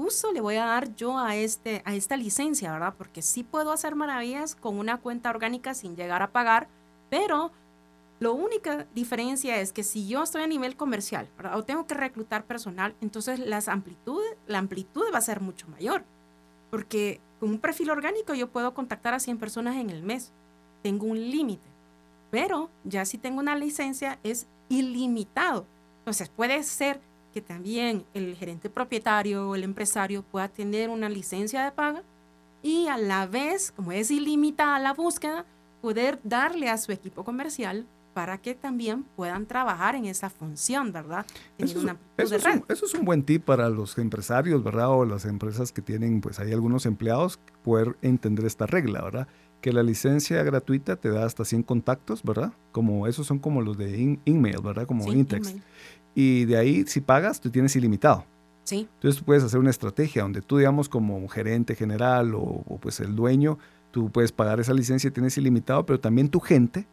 uso 0.00 0.32
le 0.32 0.40
voy 0.40 0.56
a 0.56 0.64
dar 0.64 0.94
yo 0.96 1.18
a, 1.18 1.36
este, 1.36 1.82
a 1.84 1.94
esta 1.94 2.16
licencia, 2.16 2.72
¿verdad? 2.72 2.94
Porque 2.96 3.22
sí 3.22 3.44
puedo 3.44 3.72
hacer 3.72 3.94
maravillas 3.94 4.54
con 4.54 4.78
una 4.78 4.98
cuenta 4.98 5.30
orgánica 5.30 5.74
sin 5.74 5.96
llegar 5.96 6.22
a 6.22 6.32
pagar, 6.32 6.68
pero 7.08 7.52
la 8.20 8.30
única 8.30 8.86
diferencia 8.94 9.60
es 9.60 9.72
que 9.72 9.82
si 9.82 10.06
yo 10.06 10.22
estoy 10.22 10.42
a 10.42 10.46
nivel 10.46 10.76
comercial. 10.76 11.28
O 11.54 11.64
tengo 11.64 11.86
que 11.86 11.94
reclutar 11.94 12.44
personal, 12.44 12.94
entonces 13.00 13.38
las 13.38 13.68
amplitudes, 13.68 14.36
la 14.46 14.58
amplitud 14.58 15.04
va 15.12 15.18
a 15.18 15.22
ser 15.22 15.40
mucho 15.40 15.66
mayor. 15.68 16.04
Porque 16.70 17.20
con 17.40 17.48
un 17.48 17.58
perfil 17.58 17.90
orgánico 17.90 18.34
yo 18.34 18.48
puedo 18.48 18.74
contactar 18.74 19.14
a 19.14 19.20
100 19.20 19.38
personas 19.38 19.76
en 19.76 19.88
el 19.88 20.02
mes. 20.02 20.32
Tengo 20.82 21.06
un 21.06 21.18
límite. 21.18 21.66
Pero 22.30 22.68
ya 22.84 23.06
si 23.06 23.16
tengo 23.16 23.40
una 23.40 23.56
licencia 23.56 24.18
es 24.22 24.46
ilimitado. 24.68 25.64
Entonces 26.00 26.28
puede 26.28 26.62
ser 26.62 27.00
que 27.32 27.40
también 27.40 28.04
el 28.14 28.34
gerente 28.36 28.70
propietario 28.70 29.48
o 29.48 29.54
el 29.54 29.64
empresario 29.64 30.22
pueda 30.22 30.48
tener 30.48 30.90
una 30.90 31.08
licencia 31.08 31.64
de 31.64 31.72
paga 31.72 32.02
y 32.62 32.88
a 32.88 32.98
la 32.98 33.26
vez, 33.26 33.72
como 33.74 33.92
es 33.92 34.10
ilimitada 34.10 34.78
la 34.78 34.92
búsqueda, 34.92 35.46
poder 35.80 36.20
darle 36.22 36.68
a 36.68 36.76
su 36.76 36.92
equipo 36.92 37.24
comercial 37.24 37.86
para 38.12 38.38
que 38.38 38.54
también 38.54 39.04
puedan 39.16 39.46
trabajar 39.46 39.94
en 39.94 40.04
esa 40.04 40.30
función, 40.30 40.92
¿verdad? 40.92 41.24
Eso 41.58 41.80
es, 42.18 42.34
eso, 42.68 42.84
es 42.84 42.94
un, 42.94 43.04
buen 43.04 43.22
tip 43.22 43.44
para 43.44 43.68
los 43.70 43.96
empresarios, 43.98 44.62
¿verdad? 44.62 44.90
O 44.90 45.04
las 45.04 45.24
empresas 45.24 45.72
que 45.72 45.80
tienen, 45.80 46.20
pues 46.20 46.40
hay 46.40 46.52
algunos 46.52 46.86
empleados, 46.86 47.38
poder 47.62 47.96
entender 48.02 48.44
esta 48.44 48.66
regla, 48.66 49.02
¿verdad? 49.02 49.28
Que 49.60 49.72
la 49.72 49.82
licencia 49.82 50.42
gratuita 50.42 50.96
te 50.96 51.10
da 51.10 51.24
hasta 51.24 51.44
100 51.44 51.62
contactos, 51.62 52.22
¿verdad? 52.22 52.52
Como 52.72 53.06
esos 53.06 53.26
son 53.26 53.38
como 53.38 53.62
los 53.62 53.78
de 53.78 54.18
email, 54.24 54.60
¿verdad? 54.62 54.86
Como 54.86 55.04
sí, 55.04 55.10
Intex. 55.10 55.54
Y 56.14 56.44
de 56.44 56.56
ahí, 56.56 56.84
si 56.86 57.00
pagas, 57.00 57.40
tú 57.40 57.50
tienes 57.50 57.74
ilimitado. 57.76 58.24
Sí. 58.64 58.88
Entonces 58.94 59.18
tú 59.18 59.24
puedes 59.24 59.42
hacer 59.42 59.58
una 59.58 59.70
estrategia 59.70 60.22
donde 60.22 60.42
tú, 60.42 60.58
digamos, 60.58 60.88
como 60.88 61.26
gerente 61.28 61.74
general 61.74 62.34
o, 62.34 62.62
o 62.66 62.78
pues 62.80 63.00
el 63.00 63.16
dueño, 63.16 63.58
tú 63.90 64.10
puedes 64.10 64.32
pagar 64.32 64.60
esa 64.60 64.72
licencia 64.72 65.08
y 65.08 65.10
tienes 65.10 65.36
ilimitado, 65.38 65.84
pero 65.86 65.98
también 65.98 66.28
tu 66.28 66.40
gente 66.40 66.86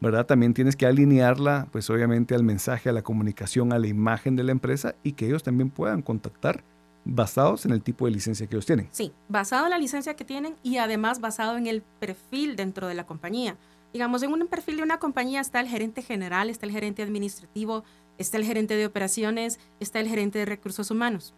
¿verdad? 0.00 0.26
También 0.26 0.54
tienes 0.54 0.76
que 0.76 0.86
alinearla, 0.86 1.68
pues 1.72 1.90
obviamente 1.90 2.34
al 2.34 2.44
mensaje, 2.44 2.88
a 2.88 2.92
la 2.92 3.02
comunicación, 3.02 3.72
a 3.72 3.78
la 3.78 3.88
imagen 3.88 4.36
de 4.36 4.44
la 4.44 4.52
empresa 4.52 4.94
y 5.02 5.12
que 5.12 5.26
ellos 5.26 5.42
también 5.42 5.70
puedan 5.70 6.02
contactar 6.02 6.62
basados 7.04 7.64
en 7.64 7.72
el 7.72 7.82
tipo 7.82 8.04
de 8.04 8.12
licencia 8.12 8.46
que 8.46 8.54
ellos 8.54 8.66
tienen. 8.66 8.88
Sí, 8.92 9.12
basado 9.28 9.64
en 9.64 9.70
la 9.70 9.78
licencia 9.78 10.14
que 10.14 10.24
tienen 10.24 10.56
y 10.62 10.76
además 10.76 11.20
basado 11.20 11.56
en 11.56 11.66
el 11.66 11.82
perfil 11.82 12.54
dentro 12.54 12.86
de 12.86 12.94
la 12.94 13.06
compañía. 13.06 13.56
Digamos, 13.92 14.22
en 14.22 14.32
un 14.32 14.46
perfil 14.46 14.76
de 14.76 14.82
una 14.82 14.98
compañía 14.98 15.40
está 15.40 15.60
el 15.60 15.68
gerente 15.68 16.02
general, 16.02 16.50
está 16.50 16.66
el 16.66 16.72
gerente 16.72 17.02
administrativo, 17.02 17.84
está 18.18 18.36
el 18.36 18.44
gerente 18.44 18.76
de 18.76 18.86
operaciones, 18.86 19.58
está 19.80 20.00
el 20.00 20.08
gerente 20.08 20.38
de 20.38 20.44
recursos 20.44 20.90
humanos. 20.90 21.34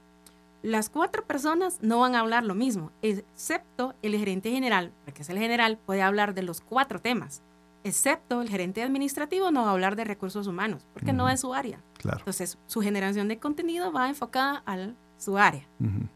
Las 0.63 0.91
cuatro 0.91 1.25
personas 1.25 1.79
no 1.81 2.01
van 2.01 2.15
a 2.15 2.21
hablar 2.21 2.45
lo 2.45 2.55
mismo, 2.55 2.91
excepto 3.03 3.95
el 4.03 4.17
gerente 4.19 4.51
general, 4.51 4.93
porque 5.05 5.23
es 5.23 5.31
el 5.31 5.39
general, 5.39 5.79
puede 5.79 6.03
hablar 6.03 6.35
de 6.35 6.43
los 6.43 6.61
cuatro 6.61 7.01
temas 7.01 7.43
excepto 7.85 8.43
el 8.43 8.49
gerente 8.49 8.83
administrativo 8.83 9.51
no 9.51 9.63
va 9.63 9.69
a 9.69 9.73
hablar 9.73 9.97
de 9.97 10.05
recursos 10.05 10.47
humanos, 10.47 10.87
porque 10.93 11.13
no 11.13 11.29
es 11.29 11.41
su 11.41 11.55
área. 11.55 11.81
Entonces, 12.05 12.59
su 12.67 12.81
generación 12.81 13.29
de 13.29 13.39
contenido 13.39 13.93
va 13.93 14.09
enfocada 14.09 14.63
a 14.67 14.91
su 15.19 15.39
área 15.39 15.67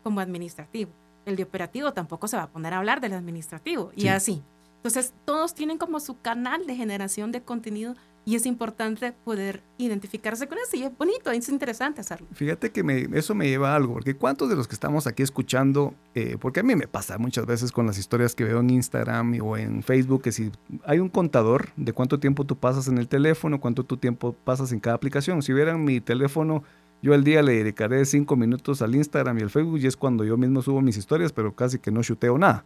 como 0.02 0.20
administrativo. 0.20 0.90
El 1.26 1.36
de 1.36 1.42
operativo 1.42 1.92
tampoco 1.92 2.28
se 2.28 2.36
va 2.36 2.44
a 2.44 2.50
poner 2.50 2.74
a 2.74 2.78
hablar 2.78 3.00
del 3.00 3.14
administrativo 3.14 3.92
y 3.96 4.08
así. 4.08 4.42
Entonces, 4.76 5.14
todos 5.24 5.54
tienen 5.54 5.78
como 5.78 6.00
su 6.00 6.20
canal 6.20 6.66
de 6.66 6.76
generación 6.76 7.32
de 7.32 7.42
contenido 7.42 7.96
Y 8.26 8.36
es 8.36 8.46
importante 8.46 9.12
poder 9.24 9.62
identificarse 9.76 10.46
con 10.46 10.56
eso 10.58 10.76
y 10.76 10.84
es 10.84 10.96
bonito, 10.96 11.30
es 11.30 11.48
interesante 11.48 12.00
hacerlo. 12.00 12.26
Fíjate 12.32 12.70
que 12.70 12.82
me, 12.82 13.06
eso 13.12 13.34
me 13.34 13.48
lleva 13.48 13.72
a 13.72 13.76
algo, 13.76 13.94
porque 13.94 14.16
¿cuántos 14.16 14.48
de 14.48 14.56
los 14.56 14.66
que 14.66 14.74
estamos 14.74 15.06
aquí 15.06 15.22
escuchando, 15.22 15.94
eh, 16.14 16.38
porque 16.40 16.60
a 16.60 16.62
mí 16.62 16.74
me 16.74 16.88
pasa 16.88 17.18
muchas 17.18 17.44
veces 17.44 17.70
con 17.70 17.86
las 17.86 17.98
historias 17.98 18.34
que 18.34 18.44
veo 18.44 18.60
en 18.60 18.70
Instagram 18.70 19.38
o 19.42 19.56
en 19.58 19.82
Facebook, 19.82 20.22
que 20.22 20.32
si 20.32 20.50
hay 20.86 21.00
un 21.00 21.10
contador 21.10 21.68
de 21.76 21.92
cuánto 21.92 22.18
tiempo 22.18 22.44
tú 22.44 22.56
pasas 22.56 22.88
en 22.88 22.96
el 22.96 23.08
teléfono, 23.08 23.60
cuánto 23.60 23.84
tu 23.84 23.98
tiempo 23.98 24.32
pasas 24.32 24.72
en 24.72 24.80
cada 24.80 24.96
aplicación. 24.96 25.42
Si 25.42 25.52
vieran 25.52 25.84
mi 25.84 26.00
teléfono, 26.00 26.62
yo 27.02 27.12
al 27.12 27.24
día 27.24 27.42
le 27.42 27.52
dedicaré 27.52 28.04
cinco 28.06 28.36
minutos 28.36 28.80
al 28.80 28.94
Instagram 28.94 29.38
y 29.38 29.42
al 29.42 29.50
Facebook 29.50 29.78
y 29.80 29.86
es 29.86 29.96
cuando 29.96 30.24
yo 30.24 30.38
mismo 30.38 30.62
subo 30.62 30.80
mis 30.80 30.96
historias, 30.96 31.32
pero 31.32 31.54
casi 31.54 31.78
que 31.78 31.90
no 31.90 32.02
chuteo 32.02 32.38
nada. 32.38 32.64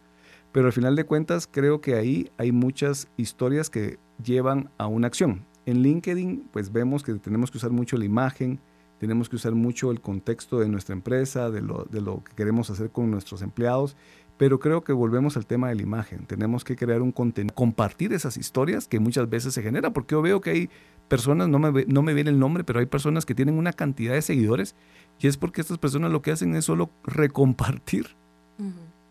Pero 0.51 0.67
al 0.67 0.73
final 0.73 0.95
de 0.95 1.03
cuentas 1.03 1.47
creo 1.51 1.81
que 1.81 1.95
ahí 1.95 2.31
hay 2.37 2.51
muchas 2.51 3.09
historias 3.17 3.69
que 3.69 3.99
llevan 4.23 4.69
a 4.77 4.87
una 4.87 5.07
acción. 5.07 5.45
En 5.65 5.81
LinkedIn, 5.81 6.49
pues 6.51 6.71
vemos 6.71 7.03
que 7.03 7.13
tenemos 7.15 7.51
que 7.51 7.57
usar 7.57 7.71
mucho 7.71 7.97
la 7.97 8.05
imagen, 8.05 8.59
tenemos 8.99 9.29
que 9.29 9.37
usar 9.37 9.53
mucho 9.53 9.91
el 9.91 10.01
contexto 10.01 10.59
de 10.59 10.67
nuestra 10.67 10.93
empresa, 10.93 11.49
de 11.49 11.61
lo, 11.61 11.85
de 11.85 12.01
lo 12.01 12.23
que 12.23 12.33
queremos 12.33 12.69
hacer 12.69 12.91
con 12.91 13.09
nuestros 13.11 13.41
empleados, 13.41 13.95
pero 14.37 14.59
creo 14.59 14.83
que 14.83 14.93
volvemos 14.93 15.35
al 15.37 15.45
tema 15.45 15.69
de 15.69 15.75
la 15.75 15.81
imagen. 15.81 16.25
Tenemos 16.25 16.63
que 16.63 16.75
crear 16.75 17.01
un 17.01 17.11
contenido, 17.11 17.53
compartir 17.55 18.13
esas 18.13 18.37
historias 18.37 18.87
que 18.87 18.99
muchas 18.99 19.29
veces 19.29 19.53
se 19.53 19.61
generan, 19.61 19.93
porque 19.93 20.15
yo 20.15 20.21
veo 20.21 20.41
que 20.41 20.49
hay 20.49 20.69
personas, 21.09 21.49
no 21.49 21.59
me, 21.59 21.85
no 21.85 22.01
me 22.03 22.13
viene 22.13 22.29
el 22.29 22.39
nombre, 22.39 22.63
pero 22.63 22.79
hay 22.79 22.85
personas 22.85 23.25
que 23.25 23.35
tienen 23.35 23.57
una 23.57 23.73
cantidad 23.73 24.13
de 24.13 24.21
seguidores 24.21 24.75
y 25.19 25.27
es 25.27 25.37
porque 25.37 25.61
estas 25.61 25.77
personas 25.77 26.11
lo 26.11 26.21
que 26.21 26.31
hacen 26.31 26.55
es 26.55 26.65
solo 26.65 26.89
recompartir 27.03 28.15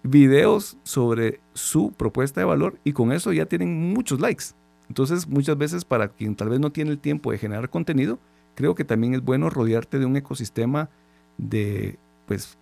videos 0.03 0.79
sobre 0.83 1.41
su 1.53 1.93
propuesta 1.93 2.41
de 2.41 2.47
valor 2.47 2.79
y 2.85 2.93
con 2.93 3.13
eso 3.13 3.33
ya 3.33 3.47
tienen 3.47 3.93
muchos 3.93 4.21
likes. 4.21 4.45
Entonces, 4.89 5.27
muchas 5.29 5.57
veces 5.57 5.85
para 5.85 6.09
quien 6.09 6.35
tal 6.35 6.49
vez 6.49 6.61
no 6.61 6.71
tiene 6.71 6.91
el 6.91 6.99
tiempo 6.99 7.31
de 7.31 7.39
generar 7.39 7.71
contenido, 7.71 8.19
creo 8.55 8.75
que 8.75 8.85
también 8.85 9.15
es 9.15 9.23
bueno 9.23 9.51
rodearte 9.51 9.99
de 9.99 10.07
un 10.07 10.17
ecosistema 10.17 10.89
de, 11.37 11.99
pues, 12.27 12.57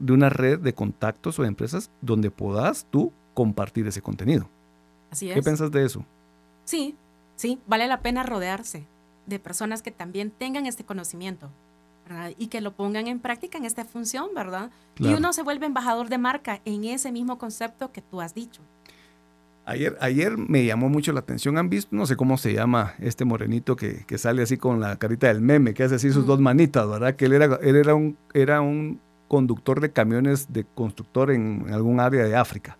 de 0.00 0.12
una 0.12 0.28
red 0.28 0.58
de 0.58 0.74
contactos 0.74 1.38
o 1.38 1.42
de 1.42 1.48
empresas 1.48 1.90
donde 2.00 2.30
puedas 2.30 2.86
tú 2.90 3.12
compartir 3.34 3.86
ese 3.86 4.02
contenido. 4.02 4.48
Así 5.10 5.28
es. 5.28 5.34
¿Qué 5.34 5.42
piensas 5.42 5.70
de 5.70 5.84
eso? 5.84 6.04
Sí, 6.64 6.96
sí, 7.36 7.58
vale 7.66 7.86
la 7.86 8.00
pena 8.00 8.22
rodearse 8.22 8.86
de 9.26 9.38
personas 9.38 9.82
que 9.82 9.90
también 9.90 10.30
tengan 10.30 10.66
este 10.66 10.84
conocimiento. 10.84 11.50
¿verdad? 12.08 12.32
Y 12.36 12.48
que 12.48 12.60
lo 12.60 12.74
pongan 12.74 13.06
en 13.06 13.20
práctica 13.20 13.58
en 13.58 13.64
esta 13.64 13.84
función, 13.84 14.30
¿verdad? 14.34 14.70
Claro. 14.94 15.14
Y 15.14 15.18
uno 15.18 15.32
se 15.32 15.42
vuelve 15.42 15.66
embajador 15.66 16.08
de 16.08 16.18
marca 16.18 16.60
en 16.64 16.84
ese 16.84 17.12
mismo 17.12 17.38
concepto 17.38 17.92
que 17.92 18.02
tú 18.02 18.20
has 18.20 18.34
dicho. 18.34 18.60
Ayer, 19.64 19.96
ayer 20.00 20.36
me 20.36 20.64
llamó 20.64 20.88
mucho 20.88 21.12
la 21.12 21.20
atención. 21.20 21.56
¿Han 21.56 21.68
visto? 21.68 21.94
No 21.94 22.06
sé 22.06 22.16
cómo 22.16 22.36
se 22.36 22.52
llama 22.52 22.94
este 22.98 23.24
morenito 23.24 23.76
que, 23.76 24.04
que 24.06 24.18
sale 24.18 24.42
así 24.42 24.56
con 24.56 24.80
la 24.80 24.96
carita 24.96 25.28
del 25.28 25.40
meme, 25.40 25.72
que 25.72 25.84
hace 25.84 25.94
así 25.96 26.10
sus 26.10 26.26
dos 26.26 26.40
manitas, 26.40 26.88
¿verdad? 26.88 27.14
Que 27.14 27.26
él 27.26 27.32
era, 27.34 27.58
él 27.62 27.76
era, 27.76 27.94
un, 27.94 28.16
era 28.34 28.60
un 28.60 29.00
conductor 29.28 29.80
de 29.80 29.92
camiones 29.92 30.52
de 30.52 30.64
constructor 30.74 31.30
en, 31.30 31.64
en 31.66 31.74
algún 31.74 32.00
área 32.00 32.24
de 32.24 32.34
África. 32.34 32.76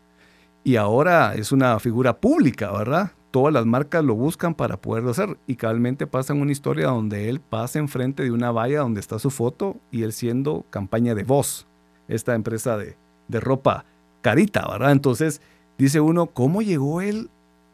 Y 0.64 0.77
ahora 0.77 1.35
es 1.35 1.53
una 1.53 1.79
figura 1.79 2.18
pública, 2.18 2.73
¿verdad? 2.73 3.12
Todas 3.31 3.55
las 3.55 3.64
marcas 3.64 4.05
lo 4.05 4.14
buscan 4.14 4.55
para 4.55 4.77
poderlo 4.77 5.11
hacer. 5.11 5.38
Y 5.47 5.57
cabalmente 5.57 6.09
pasan 6.09 6.40
una 6.40 6.53
historia 6.53 6.88
donde 6.88 7.29
él 7.29 7.40
pasa 7.40 7.79
enfrente 7.79 8.25
de 8.25 8.33
una 8.33 8.51
valla 8.51 8.81
donde 8.81 9.01
está 9.01 9.21
su 9.21 9.31
foto 9.31 9.77
y 9.92 10.03
él 10.03 10.12
siendo 10.12 10.66
campaña 10.71 11.14
de 11.14 11.23
voz, 11.23 11.66
esta 12.09 12.35
empresa 12.35 12.77
de, 12.77 12.97
de 13.29 13.40
ropa 13.40 13.85
carita, 14.21 14.68
¿verdad? 14.68 14.92
Entonces 14.92 15.40
dice 15.83 16.01
uno, 16.01 16.27
¿cómo 16.27 16.62
llegó 16.62 17.01
él 17.01 17.31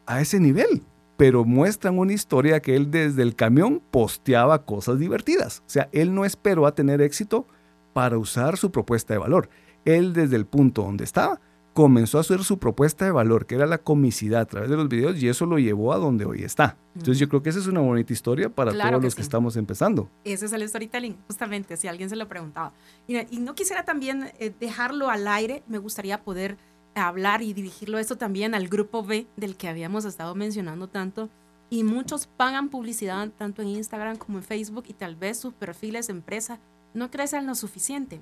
a 0.07 0.21
ese 0.21 0.40
nivel? 0.40 0.83
Pero 1.16 1.44
muestran 1.44 1.99
una 1.99 2.12
historia 2.12 2.61
que 2.61 2.77
él 2.77 2.90
desde 2.90 3.23
el 3.23 3.35
camión 3.35 3.83
posteaba 3.90 4.64
cosas 4.64 4.99
divertidas. 4.99 5.62
O 5.66 5.71
sea, 5.71 5.88
él 5.92 6.14
no 6.14 6.25
esperó 6.25 6.66
a 6.66 6.75
tener 6.75 7.01
éxito 7.01 7.47
para 7.92 8.18
usar 8.18 8.57
su 8.57 8.71
propuesta 8.71 9.14
de 9.14 9.18
valor. 9.18 9.49
Él 9.85 10.12
desde 10.12 10.37
el 10.37 10.47
punto 10.47 10.83
donde 10.83 11.05
estaba 11.05 11.40
comenzó 11.79 12.18
a 12.18 12.23
hacer 12.23 12.42
su 12.42 12.59
propuesta 12.59 13.05
de 13.05 13.12
valor, 13.12 13.47
que 13.47 13.55
era 13.55 13.64
la 13.64 13.79
comicidad 13.79 14.40
a 14.40 14.47
través 14.47 14.68
de 14.68 14.77
los 14.77 14.88
videos, 14.88 15.23
y 15.23 15.29
eso 15.29 15.47
lo 15.47 15.61
llevó 15.61 15.92
a 15.92 15.99
donde 15.99 16.25
hoy 16.25 16.42
está. 16.42 16.77
Entonces 16.97 17.21
yo 17.21 17.29
creo 17.29 17.40
que 17.40 17.51
esa 17.51 17.61
es 17.61 17.68
una 17.68 17.79
bonita 17.79 18.12
historia 18.12 18.49
para 18.49 18.73
Claro 18.73 18.90
todos 18.90 19.01
que 19.01 19.07
los 19.07 19.14
que 19.14 19.23
estamos 19.23 19.57
empezando. 19.57 20.11
Ese 20.25 20.47
es 20.47 20.53
el 20.53 20.68
storytelling, 20.68 21.16
justamente, 21.29 21.77
si 21.77 21.87
alguien 21.87 22.11
se 22.11 22.16
lo 22.16 22.27
preguntaba. 22.27 22.73
Y, 23.07 23.16
y 23.33 23.38
no 23.38 23.55
quisiera 23.55 23.85
también 23.85 24.25
eh, 24.40 24.53
dejarlo 24.59 25.09
al 25.09 25.29
aire, 25.29 25.62
me 25.68 25.79
gustaría 25.79 26.21
poder 26.25 26.57
hablar 27.06 27.42
y 27.42 27.52
dirigirlo 27.52 27.98
esto 27.98 28.16
también 28.16 28.54
al 28.54 28.68
grupo 28.68 29.02
B 29.02 29.26
del 29.37 29.56
que 29.56 29.68
habíamos 29.68 30.04
estado 30.04 30.34
mencionando 30.34 30.88
tanto. 30.88 31.28
Y 31.70 31.84
muchos 31.84 32.26
pagan 32.26 32.70
publicidad 32.70 33.28
tanto 33.37 33.62
en 33.62 33.68
Instagram 33.68 34.16
como 34.16 34.38
en 34.38 34.44
Facebook 34.44 34.84
y 34.88 34.94
tal 34.94 35.16
vez 35.16 35.38
sus 35.38 35.52
perfiles 35.54 36.06
de 36.06 36.14
empresa 36.14 36.58
no 36.94 37.11
crecen 37.11 37.46
lo 37.46 37.54
suficiente. 37.54 38.20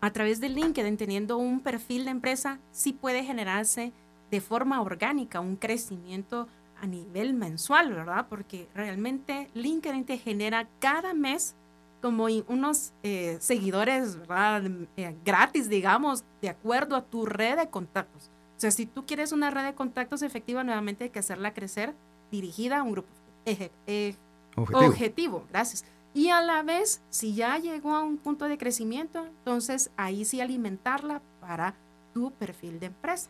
A 0.00 0.12
través 0.12 0.40
de 0.40 0.48
LinkedIn, 0.48 0.96
teniendo 0.96 1.36
un 1.36 1.60
perfil 1.60 2.04
de 2.04 2.10
empresa, 2.10 2.58
sí 2.72 2.92
puede 2.92 3.24
generarse 3.24 3.92
de 4.30 4.40
forma 4.40 4.80
orgánica 4.80 5.40
un 5.40 5.56
crecimiento 5.56 6.48
a 6.80 6.86
nivel 6.86 7.34
mensual, 7.34 7.92
¿verdad? 7.92 8.26
Porque 8.28 8.68
realmente 8.74 9.48
LinkedIn 9.54 10.04
te 10.04 10.18
genera 10.18 10.68
cada 10.80 11.14
mes 11.14 11.54
como 12.06 12.26
unos 12.46 12.92
eh, 13.02 13.36
seguidores, 13.40 14.16
¿verdad? 14.16 14.62
Eh, 14.96 15.16
gratis, 15.24 15.68
digamos, 15.68 16.22
de 16.40 16.48
acuerdo 16.50 16.94
a 16.94 17.02
tu 17.02 17.26
red 17.26 17.56
de 17.58 17.68
contactos. 17.68 18.30
O 18.56 18.60
sea, 18.60 18.70
si 18.70 18.86
tú 18.86 19.04
quieres 19.06 19.32
una 19.32 19.50
red 19.50 19.64
de 19.64 19.74
contactos 19.74 20.22
efectiva, 20.22 20.62
nuevamente 20.62 21.02
hay 21.04 21.10
que 21.10 21.18
hacerla 21.18 21.52
crecer 21.52 21.94
dirigida 22.30 22.78
a 22.78 22.82
un 22.84 22.92
grupo 22.92 23.08
eje- 23.44 23.70
eh, 23.88 24.14
Objetivo. 24.54 24.86
objetivo, 24.88 25.44
gracias. 25.50 25.84
Y 26.14 26.28
a 26.28 26.40
la 26.42 26.62
vez, 26.62 27.02
si 27.10 27.34
ya 27.34 27.58
llegó 27.58 27.94
a 27.96 28.02
un 28.04 28.16
punto 28.18 28.46
de 28.46 28.56
crecimiento, 28.56 29.26
entonces 29.26 29.90
ahí 29.96 30.24
sí 30.24 30.40
alimentarla 30.40 31.20
para 31.40 31.74
tu 32.14 32.30
perfil 32.30 32.78
de 32.80 32.86
empresa. 32.86 33.28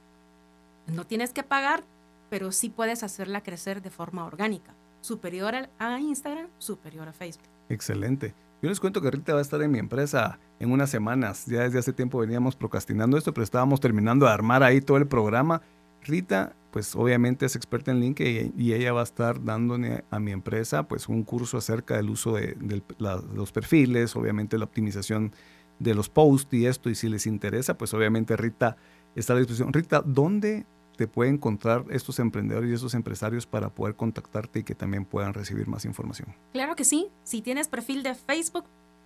No 0.87 1.05
tienes 1.07 1.33
que 1.33 1.43
pagar, 1.43 1.83
pero 2.31 2.53
sí 2.53 2.69
puedes 2.69 3.03
hacerla 3.03 3.43
crecer 3.43 3.81
de 3.81 3.91
forma 3.91 4.25
orgánica, 4.27 4.75
superior 5.01 5.55
a 5.79 5.99
Instagram, 5.99 6.47
superior 6.59 7.09
a 7.09 7.13
Facebook. 7.13 7.47
Excelente. 7.69 8.33
Yo 8.63 8.69
les 8.71 8.81
cuento 8.81 9.01
que 9.03 9.11
Rita 9.11 9.33
va 9.35 9.39
a 9.41 9.43
estar 9.43 9.61
en 9.63 9.71
mi 9.71 9.79
empresa 9.79 10.39
en 10.59 10.73
unas 10.73 10.91
semanas. 10.91 11.45
Ya 11.47 11.63
desde 11.63 11.79
hace 11.79 11.93
tiempo 11.93 12.19
veníamos 12.19 12.57
procrastinando 12.57 13.17
esto, 13.19 13.33
pero 13.35 13.45
estábamos 13.45 13.81
terminando 13.81 14.27
de 14.27 14.33
armar 14.33 14.63
ahí 14.63 14.81
todo 14.81 14.97
el 14.97 15.07
programa. 15.07 15.61
Rita, 16.03 16.57
pues 16.71 16.95
obviamente 16.97 17.47
es 17.47 17.55
experta 17.57 17.91
en 17.91 18.01
LinkedIn 18.01 18.55
y 18.57 18.73
ella 18.73 18.93
va 18.93 19.01
a 19.01 19.05
estar 19.05 19.43
dándole 19.45 20.05
a 20.11 20.19
mi 20.21 20.31
empresa 20.33 20.89
pues 20.89 21.09
un 21.09 21.23
curso 21.25 21.59
acerca 21.59 21.97
del 21.97 22.09
uso 22.11 22.35
de, 22.35 22.57
del- 22.61 22.83
la- 22.99 23.19
de 23.21 23.35
los 23.35 23.53
perfiles, 23.53 24.17
obviamente 24.17 24.57
la 24.59 24.65
optimización 24.65 25.33
de 25.79 25.95
los 25.95 26.09
posts 26.09 26.55
y 26.55 26.67
esto. 26.67 26.89
Y 26.89 26.95
si 26.95 27.09
les 27.09 27.27
interesa, 27.27 27.77
pues 27.77 27.93
obviamente 27.93 28.37
Rita 28.37 28.77
está 29.15 29.33
a 29.33 29.37
la 29.37 29.41
disposición. 29.41 29.73
Rita, 29.73 30.03
¿dónde 30.05 30.65
te 30.97 31.07
pueden 31.07 31.35
encontrar 31.35 31.85
estos 31.91 32.19
emprendedores 32.19 32.71
y 32.71 32.75
estos 32.75 32.95
empresarios 32.95 33.47
para 33.47 33.69
poder 33.69 33.95
contactarte 33.95 34.61
y 34.61 34.65
que 34.65 34.75
también 34.75 35.05
puedan 35.05 35.35
recibir 35.35 35.69
más 35.69 35.85
información? 35.85 36.35
Claro 36.53 36.75
que 36.75 36.85
sí. 36.85 37.09
Si 37.23 37.43
tienes 37.43 37.69
perfil 37.69 38.03
de 38.03 38.15
Facebook, 38.15 38.65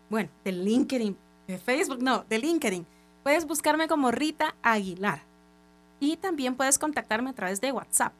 bueno, 0.08 0.30
de 0.44 0.52
LinkedIn, 0.52 1.16
de 1.46 1.58
Facebook 1.58 2.02
no, 2.02 2.24
de 2.28 2.38
LinkedIn, 2.38 2.86
puedes 3.22 3.46
buscarme 3.46 3.88
como 3.88 4.10
Rita 4.10 4.54
Aguilar. 4.62 5.22
Y 5.98 6.16
también 6.16 6.54
puedes 6.54 6.78
contactarme 6.78 7.30
a 7.30 7.34
través 7.34 7.60
de 7.60 7.72
WhatsApp, 7.72 8.14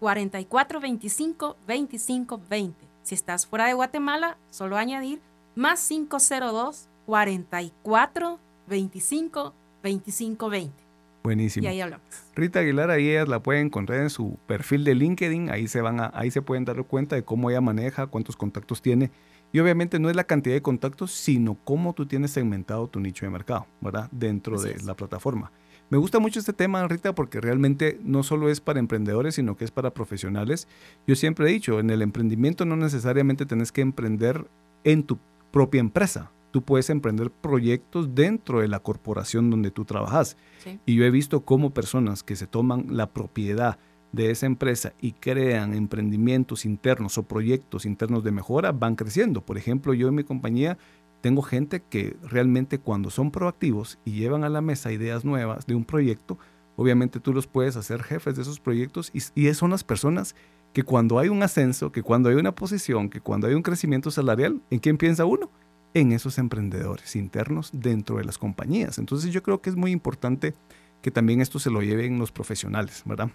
4425 0.00 1.56
2520. 1.66 2.86
Si 3.02 3.14
estás 3.14 3.46
fuera 3.46 3.66
de 3.66 3.74
Guatemala, 3.74 4.38
solo 4.50 4.76
añadir 4.76 5.20
más 5.54 5.86
502 5.88 6.88
44 7.06 8.38
25 8.66 9.54
2520. 9.82 10.83
Buenísimo. 11.24 11.64
Y 11.64 11.68
ahí 11.68 11.80
hablamos. 11.80 12.06
Rita 12.34 12.60
Aguilar, 12.60 12.90
ahí 12.90 13.08
ellas 13.08 13.28
la 13.28 13.42
pueden 13.42 13.66
encontrar 13.66 14.00
en 14.00 14.10
su 14.10 14.38
perfil 14.46 14.84
de 14.84 14.94
LinkedIn, 14.94 15.50
ahí 15.50 15.68
se 15.68 15.80
van 15.80 15.98
a, 15.98 16.12
ahí 16.14 16.30
se 16.30 16.42
pueden 16.42 16.66
dar 16.66 16.84
cuenta 16.84 17.16
de 17.16 17.24
cómo 17.24 17.50
ella 17.50 17.62
maneja, 17.62 18.06
cuántos 18.06 18.36
contactos 18.36 18.82
tiene. 18.82 19.10
Y 19.50 19.58
obviamente 19.60 19.98
no 19.98 20.10
es 20.10 20.16
la 20.16 20.24
cantidad 20.24 20.54
de 20.54 20.60
contactos, 20.60 21.12
sino 21.12 21.56
cómo 21.64 21.94
tú 21.94 22.04
tienes 22.06 22.30
segmentado 22.32 22.88
tu 22.88 23.00
nicho 23.00 23.24
de 23.24 23.30
mercado, 23.30 23.66
¿verdad? 23.80 24.08
Dentro 24.12 24.56
Así 24.56 24.68
de 24.68 24.74
es. 24.74 24.84
la 24.84 24.94
plataforma. 24.94 25.50
Me 25.88 25.96
gusta 25.96 26.18
mucho 26.18 26.40
este 26.40 26.52
tema, 26.52 26.86
Rita, 26.88 27.14
porque 27.14 27.40
realmente 27.40 27.98
no 28.02 28.22
solo 28.22 28.50
es 28.50 28.60
para 28.60 28.78
emprendedores, 28.78 29.36
sino 29.36 29.56
que 29.56 29.64
es 29.64 29.70
para 29.70 29.94
profesionales. 29.94 30.68
Yo 31.06 31.16
siempre 31.16 31.48
he 31.48 31.52
dicho, 31.52 31.80
en 31.80 31.88
el 31.88 32.02
emprendimiento 32.02 32.64
no 32.64 32.76
necesariamente 32.76 33.46
tenés 33.46 33.72
que 33.72 33.80
emprender 33.80 34.46
en 34.82 35.04
tu 35.04 35.18
propia 35.52 35.80
empresa. 35.80 36.30
Tú 36.54 36.62
puedes 36.62 36.88
emprender 36.88 37.32
proyectos 37.32 38.14
dentro 38.14 38.60
de 38.60 38.68
la 38.68 38.78
corporación 38.78 39.50
donde 39.50 39.72
tú 39.72 39.84
trabajas. 39.84 40.36
Sí. 40.62 40.78
Y 40.86 40.94
yo 40.94 41.04
he 41.04 41.10
visto 41.10 41.44
cómo 41.44 41.74
personas 41.74 42.22
que 42.22 42.36
se 42.36 42.46
toman 42.46 42.86
la 42.90 43.10
propiedad 43.10 43.76
de 44.12 44.30
esa 44.30 44.46
empresa 44.46 44.92
y 45.00 45.14
crean 45.14 45.74
emprendimientos 45.74 46.64
internos 46.64 47.18
o 47.18 47.24
proyectos 47.24 47.86
internos 47.86 48.22
de 48.22 48.30
mejora 48.30 48.70
van 48.70 48.94
creciendo. 48.94 49.40
Por 49.40 49.58
ejemplo, 49.58 49.94
yo 49.94 50.06
en 50.06 50.14
mi 50.14 50.22
compañía 50.22 50.78
tengo 51.22 51.42
gente 51.42 51.82
que 51.82 52.16
realmente 52.22 52.78
cuando 52.78 53.10
son 53.10 53.32
proactivos 53.32 53.98
y 54.04 54.12
llevan 54.12 54.44
a 54.44 54.48
la 54.48 54.60
mesa 54.60 54.92
ideas 54.92 55.24
nuevas 55.24 55.66
de 55.66 55.74
un 55.74 55.84
proyecto, 55.84 56.38
obviamente 56.76 57.18
tú 57.18 57.32
los 57.32 57.48
puedes 57.48 57.74
hacer 57.74 58.04
jefes 58.04 58.36
de 58.36 58.42
esos 58.42 58.60
proyectos 58.60 59.10
y, 59.12 59.22
y 59.34 59.52
son 59.54 59.70
las 59.72 59.82
personas 59.82 60.36
que 60.72 60.84
cuando 60.84 61.18
hay 61.18 61.30
un 61.30 61.42
ascenso, 61.42 61.90
que 61.90 62.04
cuando 62.04 62.28
hay 62.28 62.36
una 62.36 62.54
posición, 62.54 63.10
que 63.10 63.20
cuando 63.20 63.48
hay 63.48 63.54
un 63.54 63.62
crecimiento 63.62 64.12
salarial, 64.12 64.62
¿en 64.70 64.78
quién 64.78 64.96
piensa 64.96 65.24
uno? 65.24 65.50
En 65.94 66.12
esos 66.12 66.38
emprendedores 66.38 67.16
internos 67.16 67.70
dentro 67.72 68.16
de 68.16 68.24
las 68.24 68.36
compañías. 68.36 68.98
Entonces 68.98 69.32
yo 69.32 69.42
creo 69.42 69.62
que 69.62 69.70
es 69.70 69.76
muy 69.76 69.92
importante 69.92 70.54
que 71.02 71.10
también 71.10 71.40
esto 71.40 71.58
se 71.58 71.70
lo 71.70 71.82
lleven 71.82 72.18
los 72.18 72.32
profesionales, 72.32 73.02
¿verdad? 73.04 73.30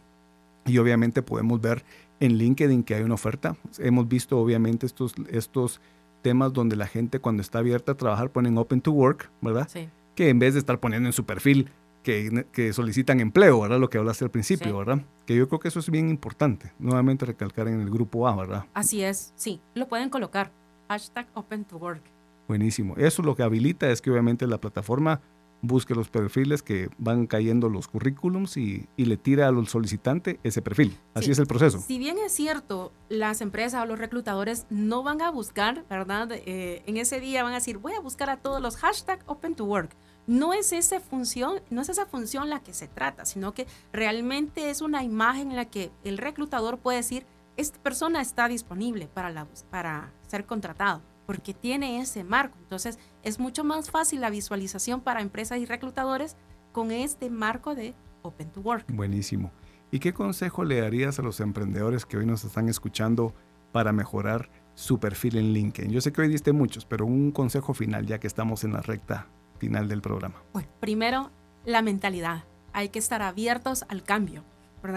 Y 0.66 0.78
obviamente 0.78 1.22
podemos 1.22 1.62
ver 1.62 1.84
en 2.20 2.38
LinkedIn 2.38 2.84
que 2.84 2.96
hay 2.96 3.04
una 3.04 3.14
oferta. 3.14 3.56
Hemos 3.78 4.08
visto 4.08 4.38
obviamente 4.38 4.86
estos, 4.86 5.14
estos 5.30 5.80
temas 6.22 6.54
donde 6.54 6.76
la 6.76 6.88
gente 6.88 7.20
cuando 7.20 7.42
está 7.42 7.60
abierta 7.60 7.94
a 7.94 7.96
trabajar 7.96 8.30
ponen 8.30 8.58
open 8.58 8.82
to 8.82 8.92
work, 8.92 9.32
¿verdad? 9.42 9.68
Sí. 9.72 9.90
Que 10.16 10.30
en 10.30 10.40
vez 10.40 10.54
de 10.54 10.60
estar 10.60 10.80
poniendo 10.80 11.08
en 11.08 11.14
su 11.14 11.26
perfil 11.26 11.70
que, 12.04 12.46
que 12.52 12.74
solicitan 12.74 13.20
empleo, 13.20 13.62
¿verdad? 13.62 13.80
Lo 13.80 13.90
que 13.90 13.98
hablaste 13.98 14.26
al 14.26 14.32
principio, 14.32 14.78
¿verdad? 14.78 15.02
Que 15.26 15.36
yo 15.36 15.48
creo 15.48 15.60
que 15.60 15.70
eso 15.70 15.80
es 15.80 15.90
bien 15.90 16.10
importante. 16.10 16.72
Nuevamente 16.80 17.26
recalcar 17.26 17.68
en 17.68 17.82
el 17.82 17.90
grupo 17.90 18.28
A, 18.28 18.36
¿verdad? 18.36 18.66
Así 18.74 19.04
es, 19.04 19.32
sí. 19.36 19.62
Lo 19.76 19.88
pueden 19.88 20.10
colocar. 20.10 20.52
Hashtag 20.90 21.28
open 21.36 21.66
to 21.66 21.78
work. 21.78 22.02
Buenísimo. 22.50 22.96
Eso 22.98 23.22
lo 23.22 23.36
que 23.36 23.44
habilita 23.44 23.92
es 23.92 24.02
que 24.02 24.10
obviamente 24.10 24.48
la 24.48 24.58
plataforma 24.58 25.22
busque 25.62 25.94
los 25.94 26.10
perfiles 26.10 26.64
que 26.64 26.90
van 26.98 27.28
cayendo 27.28 27.70
los 27.70 27.88
currículums 27.88 28.58
y, 28.58 28.88
le 28.98 29.18
tira 29.18 29.48
al 29.48 29.68
solicitante 29.68 30.40
ese 30.44 30.64
perfil. 30.64 30.98
Así 31.14 31.30
es 31.30 31.38
el 31.38 31.46
proceso. 31.46 31.80
Si 31.80 32.00
bien 32.00 32.18
es 32.18 32.32
cierto, 32.32 32.92
las 33.08 33.42
empresas 33.42 33.84
o 33.84 33.86
los 33.86 34.00
reclutadores 34.00 34.66
no 34.72 35.04
van 35.04 35.22
a 35.22 35.30
buscar, 35.30 35.86
¿verdad? 35.92 36.32
Eh, 36.32 36.82
en 36.88 36.98
ese 36.98 37.20
día 37.20 37.44
van 37.44 37.52
a 37.52 37.58
decir, 37.58 37.78
voy 37.78 37.94
a 37.94 38.00
buscar 38.00 38.32
a 38.32 38.38
todos 38.38 38.60
los 38.60 38.78
hashtag 38.78 39.20
open 39.28 39.54
to 39.54 39.66
work. 39.66 39.92
No 40.26 40.52
es 40.54 40.74
esa 40.74 41.00
función, 41.00 41.62
no 41.70 41.84
es 41.84 41.90
esa 41.90 42.08
función 42.08 42.50
la 42.50 42.64
que 42.64 42.74
se 42.74 42.88
trata, 42.88 43.26
sino 43.26 43.54
que 43.54 43.68
realmente 43.94 44.72
es 44.72 44.82
una 44.82 45.04
imagen 45.04 45.52
en 45.52 45.56
la 45.56 45.66
que 45.66 45.92
el 46.04 46.18
reclutador 46.18 46.80
puede 46.80 46.98
decir, 46.98 47.28
esta 47.58 47.78
persona 47.78 48.22
está 48.22 48.48
disponible 48.48 49.08
para, 49.08 49.30
la, 49.30 49.46
para 49.70 50.12
ser 50.28 50.46
contratado 50.46 51.04
porque 51.30 51.54
tiene 51.54 52.02
ese 52.02 52.24
marco. 52.24 52.58
Entonces, 52.58 52.98
es 53.22 53.38
mucho 53.38 53.64
más 53.64 53.92
fácil 53.92 54.20
la 54.20 54.32
visualización 54.32 55.00
para 55.00 55.22
empresas 55.22 55.60
y 55.60 55.66
reclutadores 55.66 56.36
con 56.72 56.90
este 56.90 57.30
marco 57.30 57.76
de 57.76 57.94
Open 58.24 58.50
to 58.50 58.62
Work. 58.62 58.86
Buenísimo. 58.92 59.52
¿Y 59.92 60.00
qué 60.00 60.12
consejo 60.12 60.64
le 60.64 60.82
darías 60.82 61.20
a 61.20 61.22
los 61.22 61.40
emprendedores 61.40 62.08
que 62.08 62.18
hoy 62.18 62.26
nos 62.26 62.44
están 62.46 62.68
escuchando 62.68 63.36
para 63.72 63.94
mejorar 63.94 64.50
su 64.74 65.00
perfil 65.00 65.38
en 65.38 65.54
LinkedIn? 65.54 65.92
Yo 65.92 66.02
sé 66.02 66.12
que 66.12 66.22
hoy 66.22 66.30
diste 66.30 66.52
muchos, 66.52 66.86
pero 66.86 67.06
un 67.06 67.30
consejo 67.30 67.76
final 67.76 68.08
ya 68.08 68.20
que 68.20 68.26
estamos 68.26 68.64
en 68.64 68.74
la 68.74 68.82
recta 68.82 69.28
final 69.60 69.88
del 69.88 70.02
programa. 70.02 70.42
Bueno, 70.52 70.70
primero, 70.80 71.30
la 71.64 71.84
mentalidad. 71.84 72.46
Hay 72.74 72.90
que 72.90 72.98
estar 72.98 73.22
abiertos 73.22 73.86
al 73.88 74.02
cambio. 74.02 74.44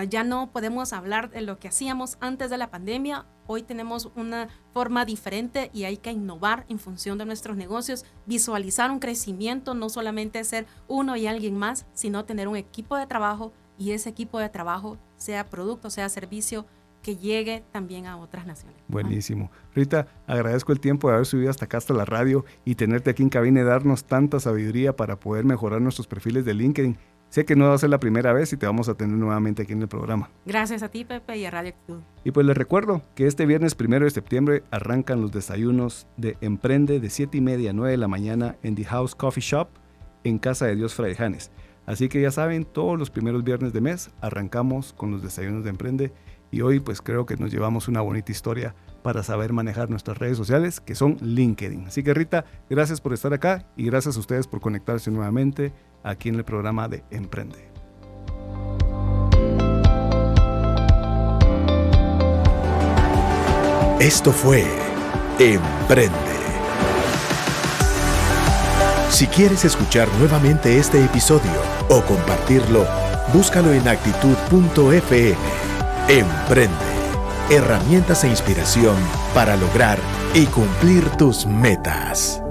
Ya 0.09 0.25
no 0.25 0.51
podemos 0.51 0.93
hablar 0.93 1.29
de 1.29 1.43
lo 1.43 1.59
que 1.59 1.69
hacíamos 1.69 2.17
antes 2.21 2.49
de 2.49 2.57
la 2.57 2.71
pandemia. 2.71 3.27
Hoy 3.47 3.63
tenemos 3.63 4.11
una 4.17 4.49
forma 4.73 5.05
diferente 5.05 5.71
y 5.73 5.85
hay 5.85 5.97
que 5.97 6.13
innovar 6.13 6.65
en 6.69 6.79
función 6.79 7.19
de 7.19 7.25
nuestros 7.25 7.57
negocios, 7.57 8.05
visualizar 8.27 8.91
un 8.91 8.99
crecimiento, 8.99 9.75
no 9.75 9.89
solamente 9.89 10.43
ser 10.45 10.67
uno 10.89 11.17
y 11.17 11.27
alguien 11.27 11.57
más, 11.57 11.87
sino 11.93 12.25
tener 12.25 12.49
un 12.49 12.57
equipo 12.57 12.97
de 12.97 13.07
trabajo 13.07 13.53
y 13.79 13.93
ese 13.93 14.11
equipo 14.11 14.39
de 14.39 14.49
trabajo, 14.49 14.97
sea 15.17 15.51
producto, 15.51 15.91
sea 15.91 16.09
servicio, 16.09 16.67
que 17.03 17.17
llegue 17.17 17.65
también 17.73 18.07
a 18.07 18.17
otras 18.17 18.47
naciones. 18.47 18.79
Buenísimo. 18.89 19.51
Rita, 19.75 20.07
agradezco 20.27 20.73
el 20.73 20.81
tiempo 20.81 21.09
de 21.09 21.15
haber 21.15 21.27
subido 21.27 21.51
hasta 21.51 21.65
acá, 21.65 21.79
hasta 21.79 21.93
la 21.95 22.05
radio 22.05 22.45
y 22.65 22.77
tenerte 22.77 23.11
aquí 23.11 23.23
en 23.23 23.29
cabina 23.29 23.61
y 23.61 23.65
darnos 23.65 24.05
tanta 24.05 24.39
sabiduría 24.39 24.95
para 24.95 25.19
poder 25.19 25.45
mejorar 25.45 25.81
nuestros 25.81 26.07
perfiles 26.07 26.45
de 26.45 26.55
LinkedIn 26.55 26.97
Sé 27.33 27.47
que 27.47 27.57
no 27.57 27.69
va 27.69 27.75
a 27.75 27.79
ser 27.79 27.89
la 27.89 27.99
primera 27.99 28.35
vez 28.35 28.53
y 28.53 28.59
te 28.59 28.67
vamos 28.67 28.91
a 28.91 28.95
tener 28.95 29.17
nuevamente 29.17 29.63
aquí 29.63 29.73
en 29.73 29.81
el 29.81 29.89
programa. 29.89 30.29
Gracias 30.45 30.83
a 30.83 30.91
ti, 30.91 31.07
Pepe, 31.07 31.39
y 31.39 31.47
a 31.47 31.51
Radio 31.51 31.71
Actitud. 31.71 32.01
Y 32.25 32.31
pues 32.31 32.45
les 32.45 32.55
recuerdo 32.55 33.01
que 33.15 33.27
este 33.27 33.47
viernes 33.47 33.75
primero 33.75 34.05
de 34.05 34.11
septiembre 34.11 34.65
arrancan 34.71 35.23
los 35.23 35.33
desayunos 35.33 36.07
de 36.19 36.37
Emprende 36.43 37.01
de 37.01 37.09
7 37.09 37.39
y 37.39 37.41
media 37.41 37.71
a 37.71 37.73
9 37.73 37.93
de 37.93 37.97
la 37.97 38.07
mañana 38.07 38.57
en 38.63 38.75
The 38.75 38.85
House 38.85 39.15
Coffee 39.15 39.43
Shop 39.43 39.69
en 40.25 40.39
Casa 40.39 40.67
de 40.67 40.77
Dios 40.77 40.93
Fray 40.93 41.15
Janes. 41.15 41.51
Así 41.87 42.11
que 42.11 42.21
ya 42.21 42.31
saben, 42.31 42.67
todos 42.67 42.99
los 42.99 43.09
primeros 43.09 43.45
viernes 43.45 43.73
de 43.73 43.81
mes 43.81 44.11
arrancamos 44.21 44.93
con 44.93 45.11
los 45.11 45.23
desayunos 45.23 45.65
de 45.65 45.71
Emprende 45.71 46.13
y 46.51 46.61
hoy 46.61 46.81
pues 46.81 47.01
creo 47.01 47.25
que 47.25 47.39
nos 47.39 47.51
llevamos 47.51 47.89
una 47.89 48.03
bonita 48.03 48.31
historia 48.31 48.75
para 49.03 49.23
saber 49.23 49.53
manejar 49.53 49.91
nuestras 49.91 50.19
redes 50.19 50.37
sociales 50.37 50.81
que 50.81 50.95
son 50.95 51.17
LinkedIn. 51.21 51.87
Así 51.87 52.03
que 52.03 52.15
Rita, 52.15 52.45
gracias 52.71 53.01
por 53.01 53.13
estar 53.13 53.33
acá 53.33 53.67
y 53.77 53.87
gracias 53.87 54.17
a 54.17 54.21
ustedes 54.21 54.47
por 54.47 54.61
conectarse 54.61 55.11
nuevamente 55.11 55.73
aquí 56.03 56.29
en 56.29 56.37
el 56.37 56.45
programa 56.45 56.89
de 56.89 57.05
Emprende. 57.11 57.73
Esto 64.01 64.33
fue 64.33 64.65
Emprende. 65.39 66.33
Si 69.11 69.27
quieres 69.27 69.65
escuchar 69.65 70.09
nuevamente 70.19 70.79
este 70.79 71.05
episodio 71.05 71.53
o 71.89 72.03
compartirlo, 72.03 72.87
búscalo 73.33 73.73
en 73.73 73.87
actitud.fm. 73.87 75.37
Emprende. 76.09 77.02
Herramientas 77.51 78.25
e 78.25 78.29
inspiración 78.29 78.97
para 79.35 79.57
lograr 79.57 79.99
y 80.35 80.47
cumplir 80.47 81.09
tus 81.17 81.45
metas. 81.47 82.42